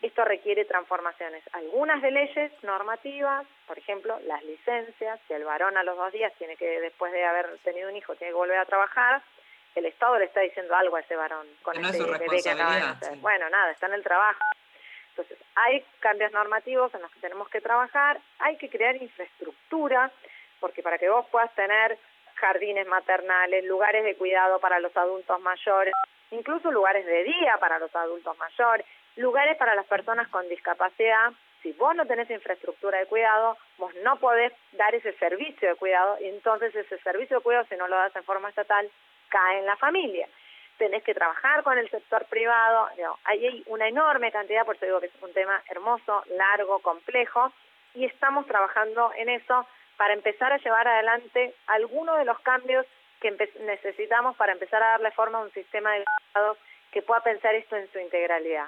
esto 0.00 0.24
requiere 0.24 0.64
transformaciones, 0.64 1.44
algunas 1.52 2.02
de 2.02 2.10
leyes 2.10 2.52
normativas, 2.64 3.46
por 3.68 3.78
ejemplo, 3.78 4.18
las 4.26 4.42
licencias, 4.42 5.20
si 5.28 5.34
el 5.34 5.44
varón 5.44 5.76
a 5.76 5.84
los 5.84 5.96
dos 5.96 6.12
días 6.12 6.32
tiene 6.38 6.56
que, 6.56 6.80
después 6.80 7.12
de 7.12 7.24
haber 7.24 7.58
tenido 7.58 7.88
un 7.88 7.96
hijo, 7.96 8.16
tiene 8.16 8.32
que 8.32 8.38
volver 8.38 8.58
a 8.58 8.66
trabajar, 8.66 9.22
el 9.74 9.86
Estado 9.86 10.18
le 10.18 10.26
está 10.26 10.40
diciendo 10.40 10.74
algo 10.74 10.96
a 10.96 11.00
ese 11.00 11.16
varón 11.16 11.46
con 11.62 11.82
ese 11.84 12.02
bebé 12.02 12.42
que 12.42 12.50
acaba 12.50 12.96
Bueno, 13.20 13.48
nada, 13.50 13.70
está 13.70 13.86
en 13.86 13.94
el 13.94 14.02
trabajo. 14.02 14.40
Entonces, 15.10 15.38
hay 15.54 15.84
cambios 16.00 16.32
normativos 16.32 16.94
en 16.94 17.02
los 17.02 17.10
que 17.12 17.20
tenemos 17.20 17.48
que 17.48 17.60
trabajar, 17.60 18.18
hay 18.38 18.56
que 18.56 18.70
crear 18.70 18.96
infraestructura, 18.96 20.10
porque 20.58 20.82
para 20.82 20.98
que 20.98 21.08
vos 21.10 21.26
puedas 21.30 21.54
tener 21.54 21.98
jardines 22.34 22.86
maternales, 22.86 23.64
lugares 23.64 24.04
de 24.04 24.16
cuidado 24.16 24.58
para 24.58 24.80
los 24.80 24.96
adultos 24.96 25.38
mayores, 25.40 25.94
incluso 26.30 26.70
lugares 26.70 27.04
de 27.04 27.24
día 27.24 27.58
para 27.60 27.78
los 27.78 27.94
adultos 27.94 28.36
mayores, 28.38 28.86
lugares 29.16 29.56
para 29.58 29.74
las 29.74 29.86
personas 29.86 30.28
con 30.28 30.48
discapacidad, 30.48 31.32
si 31.62 31.72
vos 31.72 31.94
no 31.94 32.06
tenés 32.06 32.28
infraestructura 32.30 32.98
de 32.98 33.06
cuidado, 33.06 33.56
vos 33.78 33.94
no 34.02 34.16
podés 34.16 34.52
dar 34.72 34.94
ese 34.94 35.12
servicio 35.14 35.68
de 35.68 35.76
cuidado 35.76 36.16
y 36.20 36.26
entonces 36.26 36.74
ese 36.74 36.98
servicio 36.98 37.36
de 37.36 37.42
cuidado, 37.42 37.66
si 37.68 37.76
no 37.76 37.86
lo 37.86 37.96
das 37.96 38.16
en 38.16 38.24
forma 38.24 38.48
estatal, 38.48 38.90
cae 39.32 39.58
en 39.58 39.66
la 39.66 39.76
familia. 39.76 40.28
Tenés 40.76 41.02
que 41.02 41.14
trabajar 41.14 41.62
con 41.62 41.78
el 41.78 41.88
sector 41.90 42.24
privado, 42.26 42.88
hay 43.24 43.62
una 43.66 43.88
enorme 43.88 44.30
cantidad, 44.30 44.64
por 44.66 44.76
eso 44.76 44.86
digo 44.86 45.00
que 45.00 45.06
es 45.06 45.22
un 45.22 45.32
tema 45.32 45.62
hermoso, 45.70 46.22
largo, 46.36 46.80
complejo, 46.80 47.52
y 47.94 48.04
estamos 48.04 48.46
trabajando 48.46 49.12
en 49.16 49.28
eso 49.28 49.66
para 49.96 50.14
empezar 50.14 50.52
a 50.52 50.58
llevar 50.58 50.86
adelante 50.88 51.54
algunos 51.66 52.18
de 52.18 52.24
los 52.24 52.38
cambios 52.40 52.86
que 53.20 53.30
necesitamos 53.60 54.36
para 54.36 54.52
empezar 54.52 54.82
a 54.82 54.92
darle 54.92 55.12
forma 55.12 55.38
a 55.38 55.42
un 55.42 55.52
sistema 55.52 55.92
de 55.92 56.04
cuidados 56.04 56.58
que 56.90 57.02
pueda 57.02 57.20
pensar 57.20 57.54
esto 57.54 57.76
en 57.76 57.90
su 57.92 57.98
integralidad. 57.98 58.66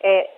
Eh, 0.00 0.28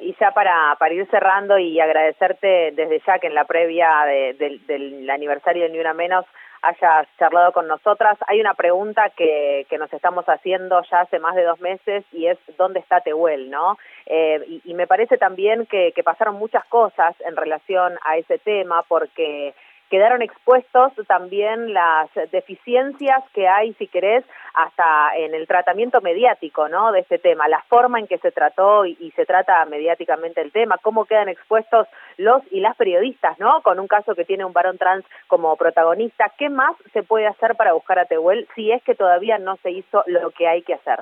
y 0.00 0.16
ya 0.18 0.30
para, 0.32 0.76
para 0.78 0.94
ir 0.94 1.06
cerrando 1.10 1.58
y 1.58 1.78
agradecerte 1.80 2.72
desde 2.72 3.00
ya 3.06 3.18
que 3.18 3.26
en 3.26 3.34
la 3.34 3.44
previa 3.44 4.04
del 4.06 5.08
aniversario 5.10 5.64
de 5.64 5.70
Ni 5.70 5.78
Una 5.78 5.92
Menos 5.94 6.24
hayas 6.62 7.08
charlado 7.18 7.52
con 7.52 7.66
nosotras. 7.66 8.16
Hay 8.26 8.40
una 8.40 8.54
pregunta 8.54 9.10
que, 9.16 9.66
que 9.68 9.78
nos 9.78 9.92
estamos 9.92 10.24
haciendo 10.26 10.80
ya 10.90 11.00
hace 11.00 11.18
más 11.18 11.34
de 11.34 11.42
dos 11.42 11.60
meses 11.60 12.04
y 12.12 12.26
es 12.26 12.38
¿dónde 12.56 12.80
está 12.80 13.00
Tehuel? 13.00 13.50
¿no? 13.50 13.78
Eh, 14.06 14.60
y, 14.64 14.74
me 14.74 14.86
parece 14.86 15.18
también 15.18 15.66
que, 15.66 15.92
que 15.92 16.02
pasaron 16.02 16.36
muchas 16.36 16.64
cosas 16.66 17.14
en 17.26 17.36
relación 17.36 17.98
a 18.04 18.16
ese 18.16 18.38
tema 18.38 18.82
porque 18.88 19.54
quedaron 19.92 20.22
expuestos 20.22 20.94
también 21.06 21.74
las 21.74 22.08
deficiencias 22.30 23.22
que 23.34 23.46
hay, 23.46 23.74
si 23.74 23.88
querés, 23.88 24.24
hasta 24.54 25.14
en 25.18 25.34
el 25.34 25.46
tratamiento 25.46 26.00
mediático, 26.00 26.66
¿no? 26.70 26.92
De 26.92 27.00
este 27.00 27.18
tema, 27.18 27.46
la 27.46 27.60
forma 27.68 27.98
en 27.98 28.06
que 28.06 28.16
se 28.16 28.32
trató 28.32 28.86
y, 28.86 29.12
se 29.14 29.26
trata 29.26 29.62
mediáticamente 29.66 30.40
el 30.40 30.50
tema, 30.50 30.78
cómo 30.80 31.04
quedan 31.04 31.28
expuestos 31.28 31.86
los 32.16 32.42
y 32.50 32.60
las 32.60 32.74
periodistas, 32.76 33.38
¿no? 33.38 33.60
Con 33.60 33.78
un 33.78 33.86
caso 33.86 34.14
que 34.14 34.24
tiene 34.24 34.46
un 34.46 34.54
varón 34.54 34.78
trans 34.78 35.04
como 35.26 35.54
protagonista, 35.56 36.32
¿qué 36.38 36.48
más 36.48 36.74
se 36.94 37.02
puede 37.02 37.26
hacer 37.26 37.54
para 37.56 37.74
buscar 37.74 37.98
a 37.98 38.06
Tehuel 38.06 38.48
si 38.54 38.72
es 38.72 38.82
que 38.84 38.94
todavía 38.94 39.36
no 39.36 39.56
se 39.56 39.72
hizo 39.72 40.04
lo 40.06 40.30
que 40.30 40.48
hay 40.48 40.62
que 40.62 40.72
hacer? 40.72 41.00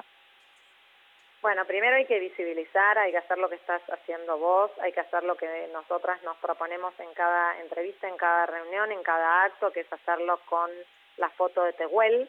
Bueno, 1.43 1.65
primero 1.65 1.97
hay 1.97 2.05
que 2.05 2.19
visibilizar, 2.19 2.99
hay 2.99 3.13
que 3.13 3.19
hacer 3.19 3.39
lo 3.39 3.49
que 3.49 3.55
estás 3.55 3.81
haciendo 3.89 4.37
vos, 4.37 4.71
hay 4.81 4.93
que 4.93 5.01
hacer 5.01 5.25
lo 5.25 5.37
que 5.37 5.69
nosotras 5.73 6.23
nos 6.23 6.37
proponemos 6.37 6.93
en 7.01 7.15
cada 7.15 7.59
entrevista, 7.61 8.09
en 8.09 8.19
cada 8.19 8.45
reunión, 8.45 8.93
en 8.93 9.03
cada 9.03 9.45
acto, 9.45 9.73
que 9.73 9.81
es 9.81 9.93
hacerlo 9.93 10.39
con 10.45 10.71
la 11.17 11.31
foto 11.31 11.63
de 11.65 11.73
Tehuel. 11.73 12.29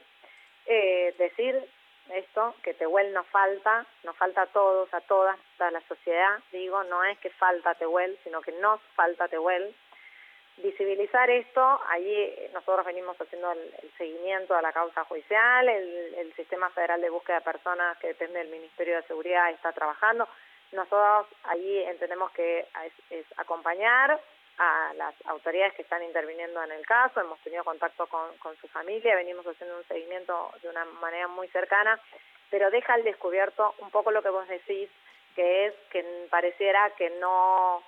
Eh, 0.65 1.13
decir 1.17 1.61
esto, 2.09 2.55
que 2.63 2.73
Tehuel 2.73 3.11
nos 3.13 3.27
falta, 3.27 3.85
nos 4.03 4.15
falta 4.15 4.43
a 4.43 4.47
todos, 4.47 4.93
a 4.93 5.01
todas, 5.01 5.37
a 5.59 5.71
la 5.71 5.81
sociedad, 5.89 6.39
digo, 6.53 6.81
no 6.85 7.03
es 7.03 7.19
que 7.19 7.31
falta 7.31 7.75
Tehuel, 7.75 8.17
sino 8.23 8.41
que 8.41 8.53
nos 8.53 8.79
falta 8.95 9.27
Tehuel 9.27 9.75
visibilizar 10.61 11.29
esto, 11.29 11.81
allí 11.89 12.13
eh, 12.13 12.49
nosotros 12.53 12.85
venimos 12.85 13.19
haciendo 13.19 13.51
el, 13.51 13.91
seguimiento 13.97 14.55
a 14.55 14.61
la 14.61 14.71
causa 14.71 15.03
judicial, 15.05 15.67
el, 15.67 16.15
el, 16.17 16.33
Sistema 16.33 16.69
Federal 16.71 17.01
de 17.01 17.09
Búsqueda 17.09 17.37
de 17.37 17.45
Personas 17.45 17.97
que 17.99 18.07
depende 18.07 18.39
del 18.39 18.49
Ministerio 18.49 18.95
de 18.95 19.03
Seguridad 19.03 19.49
está 19.51 19.71
trabajando. 19.71 20.27
Nosotros 20.71 21.27
allí 21.43 21.83
entendemos 21.83 22.31
que 22.31 22.65
es, 23.09 23.25
acompañar 23.37 24.19
a 24.57 24.93
las 24.95 25.13
autoridades 25.25 25.73
que 25.73 25.81
están 25.81 26.03
interviniendo 26.03 26.63
en 26.63 26.71
el 26.71 26.85
caso, 26.85 27.19
hemos 27.19 27.39
tenido 27.39 27.63
contacto 27.63 28.07
con, 28.07 28.37
con 28.37 28.55
su 28.57 28.67
familia, 28.67 29.15
venimos 29.15 29.45
haciendo 29.45 29.77
un 29.77 29.87
seguimiento 29.87 30.51
de 30.61 30.69
una 30.69 30.85
manera 30.85 31.27
muy 31.27 31.47
cercana, 31.49 31.99
pero 32.49 32.69
deja 32.69 32.93
al 32.93 33.03
descubierto 33.03 33.73
un 33.79 33.89
poco 33.91 34.11
lo 34.11 34.21
que 34.21 34.29
vos 34.29 34.47
decís, 34.47 34.89
que 35.35 35.67
es 35.67 35.73
que 35.91 36.27
pareciera 36.29 36.89
que 36.91 37.09
no... 37.11 37.83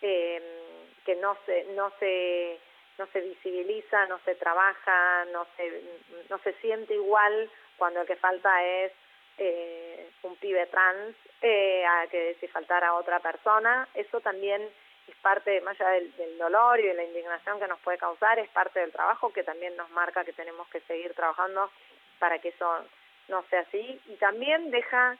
Eh, 0.00 0.67
que 1.08 1.16
no 1.16 1.38
se, 1.46 1.64
no 1.72 1.90
se, 1.98 2.60
no 2.98 3.06
se 3.06 3.22
visibiliza, 3.22 4.04
no 4.08 4.18
se 4.26 4.34
trabaja, 4.34 5.24
no 5.32 5.46
se, 5.56 5.82
no 6.28 6.36
se 6.40 6.52
siente 6.60 6.92
igual 6.92 7.50
cuando 7.78 8.02
el 8.02 8.06
que 8.06 8.16
falta 8.16 8.62
es 8.62 8.92
eh, 9.38 10.10
un 10.22 10.36
pibe 10.36 10.66
trans, 10.66 11.16
eh, 11.40 11.82
a 11.86 12.06
que 12.08 12.36
si 12.38 12.48
faltara 12.48 12.92
otra 12.92 13.20
persona, 13.20 13.88
eso 13.94 14.20
también 14.20 14.60
es 15.08 15.16
parte, 15.22 15.62
más 15.62 15.80
allá 15.80 15.92
del, 15.92 16.14
del, 16.16 16.36
dolor 16.36 16.78
y 16.78 16.88
de 16.88 16.92
la 16.92 17.04
indignación 17.04 17.58
que 17.58 17.68
nos 17.68 17.80
puede 17.80 17.96
causar, 17.96 18.38
es 18.38 18.50
parte 18.50 18.80
del 18.80 18.92
trabajo 18.92 19.32
que 19.32 19.44
también 19.44 19.74
nos 19.78 19.88
marca 19.92 20.26
que 20.26 20.34
tenemos 20.34 20.68
que 20.68 20.80
seguir 20.80 21.14
trabajando 21.14 21.70
para 22.18 22.38
que 22.38 22.50
eso 22.50 22.84
no 23.28 23.42
sea 23.48 23.60
así. 23.60 23.98
Y 24.08 24.16
también 24.16 24.70
deja 24.70 25.16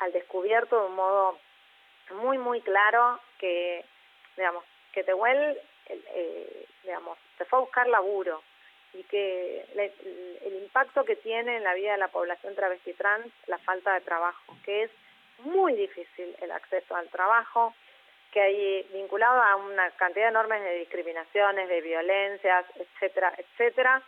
al 0.00 0.10
descubierto 0.10 0.80
de 0.80 0.86
un 0.86 0.96
modo 0.96 1.38
muy, 2.10 2.38
muy 2.38 2.60
claro 2.60 3.20
que, 3.38 3.84
digamos, 4.36 4.64
que 4.98 5.04
Tehuel, 5.04 5.56
eh, 5.88 6.66
digamos, 6.82 7.16
se 7.36 7.44
fue 7.44 7.60
a 7.60 7.62
buscar 7.62 7.86
laburo 7.86 8.42
y 8.94 9.04
que 9.04 9.64
el, 9.76 10.54
impacto 10.56 11.04
que 11.04 11.14
tiene 11.14 11.56
en 11.56 11.62
la 11.62 11.74
vida 11.74 11.92
de 11.92 11.98
la 11.98 12.08
población 12.08 12.56
travesti 12.56 12.94
trans 12.94 13.26
la 13.46 13.58
falta 13.58 13.94
de 13.94 14.00
trabajo, 14.00 14.56
que 14.64 14.82
es 14.82 14.90
muy 15.44 15.74
difícil 15.74 16.34
el 16.40 16.50
acceso 16.50 16.96
al 16.96 17.08
trabajo, 17.10 17.74
que 18.32 18.40
hay 18.40 18.82
vinculado 18.92 19.40
a 19.40 19.54
una 19.54 19.88
cantidad 19.92 20.30
enorme 20.30 20.60
de 20.60 20.80
discriminaciones, 20.80 21.68
de 21.68 21.80
violencias, 21.80 22.66
etcétera, 22.74 23.32
etcétera, 23.38 24.02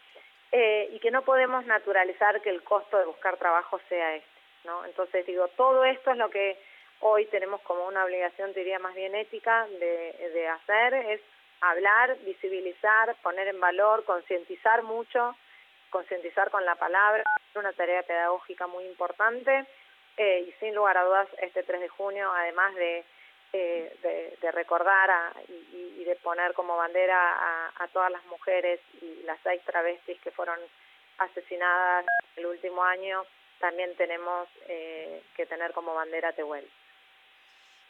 eh, 0.50 0.88
y 0.92 0.98
que 0.98 1.12
no 1.12 1.22
podemos 1.22 1.64
naturalizar 1.66 2.40
que 2.42 2.50
el 2.50 2.64
costo 2.64 2.98
de 2.98 3.06
buscar 3.06 3.36
trabajo 3.36 3.80
sea 3.88 4.16
este, 4.16 4.28
¿no? 4.64 4.84
Entonces 4.84 5.24
digo, 5.24 5.46
todo 5.56 5.84
esto 5.84 6.10
es 6.10 6.16
lo 6.16 6.30
que 6.30 6.58
hoy 7.00 7.26
tenemos 7.26 7.60
como 7.62 7.86
una 7.86 8.04
obligación, 8.04 8.52
diría 8.52 8.78
más 8.78 8.94
bien 8.94 9.14
ética, 9.14 9.66
de, 9.66 10.30
de 10.32 10.48
hacer, 10.48 10.94
es 10.94 11.20
hablar, 11.60 12.16
visibilizar, 12.20 13.14
poner 13.22 13.48
en 13.48 13.60
valor, 13.60 14.04
concientizar 14.04 14.82
mucho, 14.82 15.36
concientizar 15.90 16.50
con 16.50 16.64
la 16.64 16.76
palabra, 16.76 17.24
es 17.50 17.56
una 17.56 17.72
tarea 17.72 18.02
pedagógica 18.02 18.66
muy 18.66 18.84
importante 18.84 19.66
eh, 20.16 20.44
y 20.48 20.52
sin 20.60 20.74
lugar 20.74 20.96
a 20.96 21.04
dudas 21.04 21.28
este 21.40 21.62
3 21.62 21.80
de 21.80 21.88
junio, 21.88 22.30
además 22.32 22.74
de, 22.74 23.04
eh, 23.52 24.36
de, 24.40 24.52
recordar 24.52 25.10
y, 25.48 26.04
de 26.04 26.16
poner 26.16 26.54
como 26.54 26.76
bandera 26.76 27.16
a, 27.16 27.72
a, 27.76 27.88
todas 27.88 28.10
las 28.10 28.24
mujeres 28.26 28.80
y 29.00 29.22
las 29.24 29.38
seis 29.42 29.62
travestis 29.64 30.20
que 30.20 30.30
fueron 30.30 30.58
asesinadas 31.18 32.06
el 32.36 32.46
último 32.46 32.82
año, 32.82 33.24
también 33.58 33.94
tenemos 33.96 34.48
eh, 34.68 35.22
que 35.36 35.46
tener 35.46 35.72
como 35.72 35.94
bandera 35.94 36.32
Tehuel. 36.32 36.68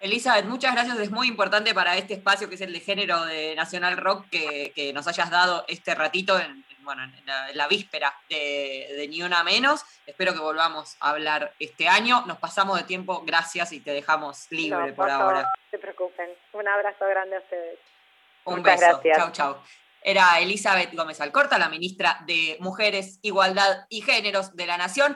Elizabeth, 0.00 0.46
muchas 0.46 0.72
gracias. 0.72 0.98
Es 0.98 1.10
muy 1.10 1.28
importante 1.28 1.74
para 1.74 1.96
este 1.96 2.14
espacio 2.14 2.48
que 2.48 2.54
es 2.54 2.60
el 2.62 2.72
de 2.72 2.80
género 2.80 3.24
de 3.26 3.54
Nacional 3.54 3.98
Rock 3.98 4.26
que, 4.30 4.92
nos 4.94 5.06
hayas 5.06 5.30
dado 5.30 5.64
este 5.68 5.94
ratito 5.94 6.38
en, 6.38 6.64
bueno, 6.80 7.04
en 7.04 7.56
la, 7.56 7.68
víspera 7.68 8.14
de, 8.30 9.06
Ni 9.10 9.22
Una 9.22 9.44
Menos. 9.44 9.84
Espero 10.06 10.32
que 10.32 10.40
volvamos 10.40 10.96
a 11.00 11.10
hablar 11.10 11.52
este 11.58 11.86
año. 11.86 12.24
Nos 12.26 12.38
pasamos 12.38 12.78
de 12.78 12.84
tiempo, 12.84 13.22
gracias 13.26 13.72
y 13.72 13.80
te 13.80 13.92
dejamos 13.92 14.50
libre 14.50 14.94
por, 14.94 15.10
ahora. 15.10 15.42
No 15.42 15.48
se 15.70 15.78
preocupen. 15.78 16.30
Un 16.54 16.66
abrazo 16.66 17.06
grande 17.06 17.36
a 17.36 17.40
ustedes. 17.40 17.78
Un 18.44 18.62
beso. 18.62 19.02
Chau, 19.14 19.32
chau. 19.32 19.56
Era 20.02 20.40
Elizabeth 20.40 20.94
Gómez 20.94 21.20
Alcorta, 21.20 21.58
la 21.58 21.68
ministra 21.68 22.20
de 22.26 22.56
Mujeres, 22.60 23.18
Igualdad 23.20 23.84
y 23.90 24.00
Géneros 24.00 24.56
de 24.56 24.66
la 24.66 24.78
Nación. 24.78 25.14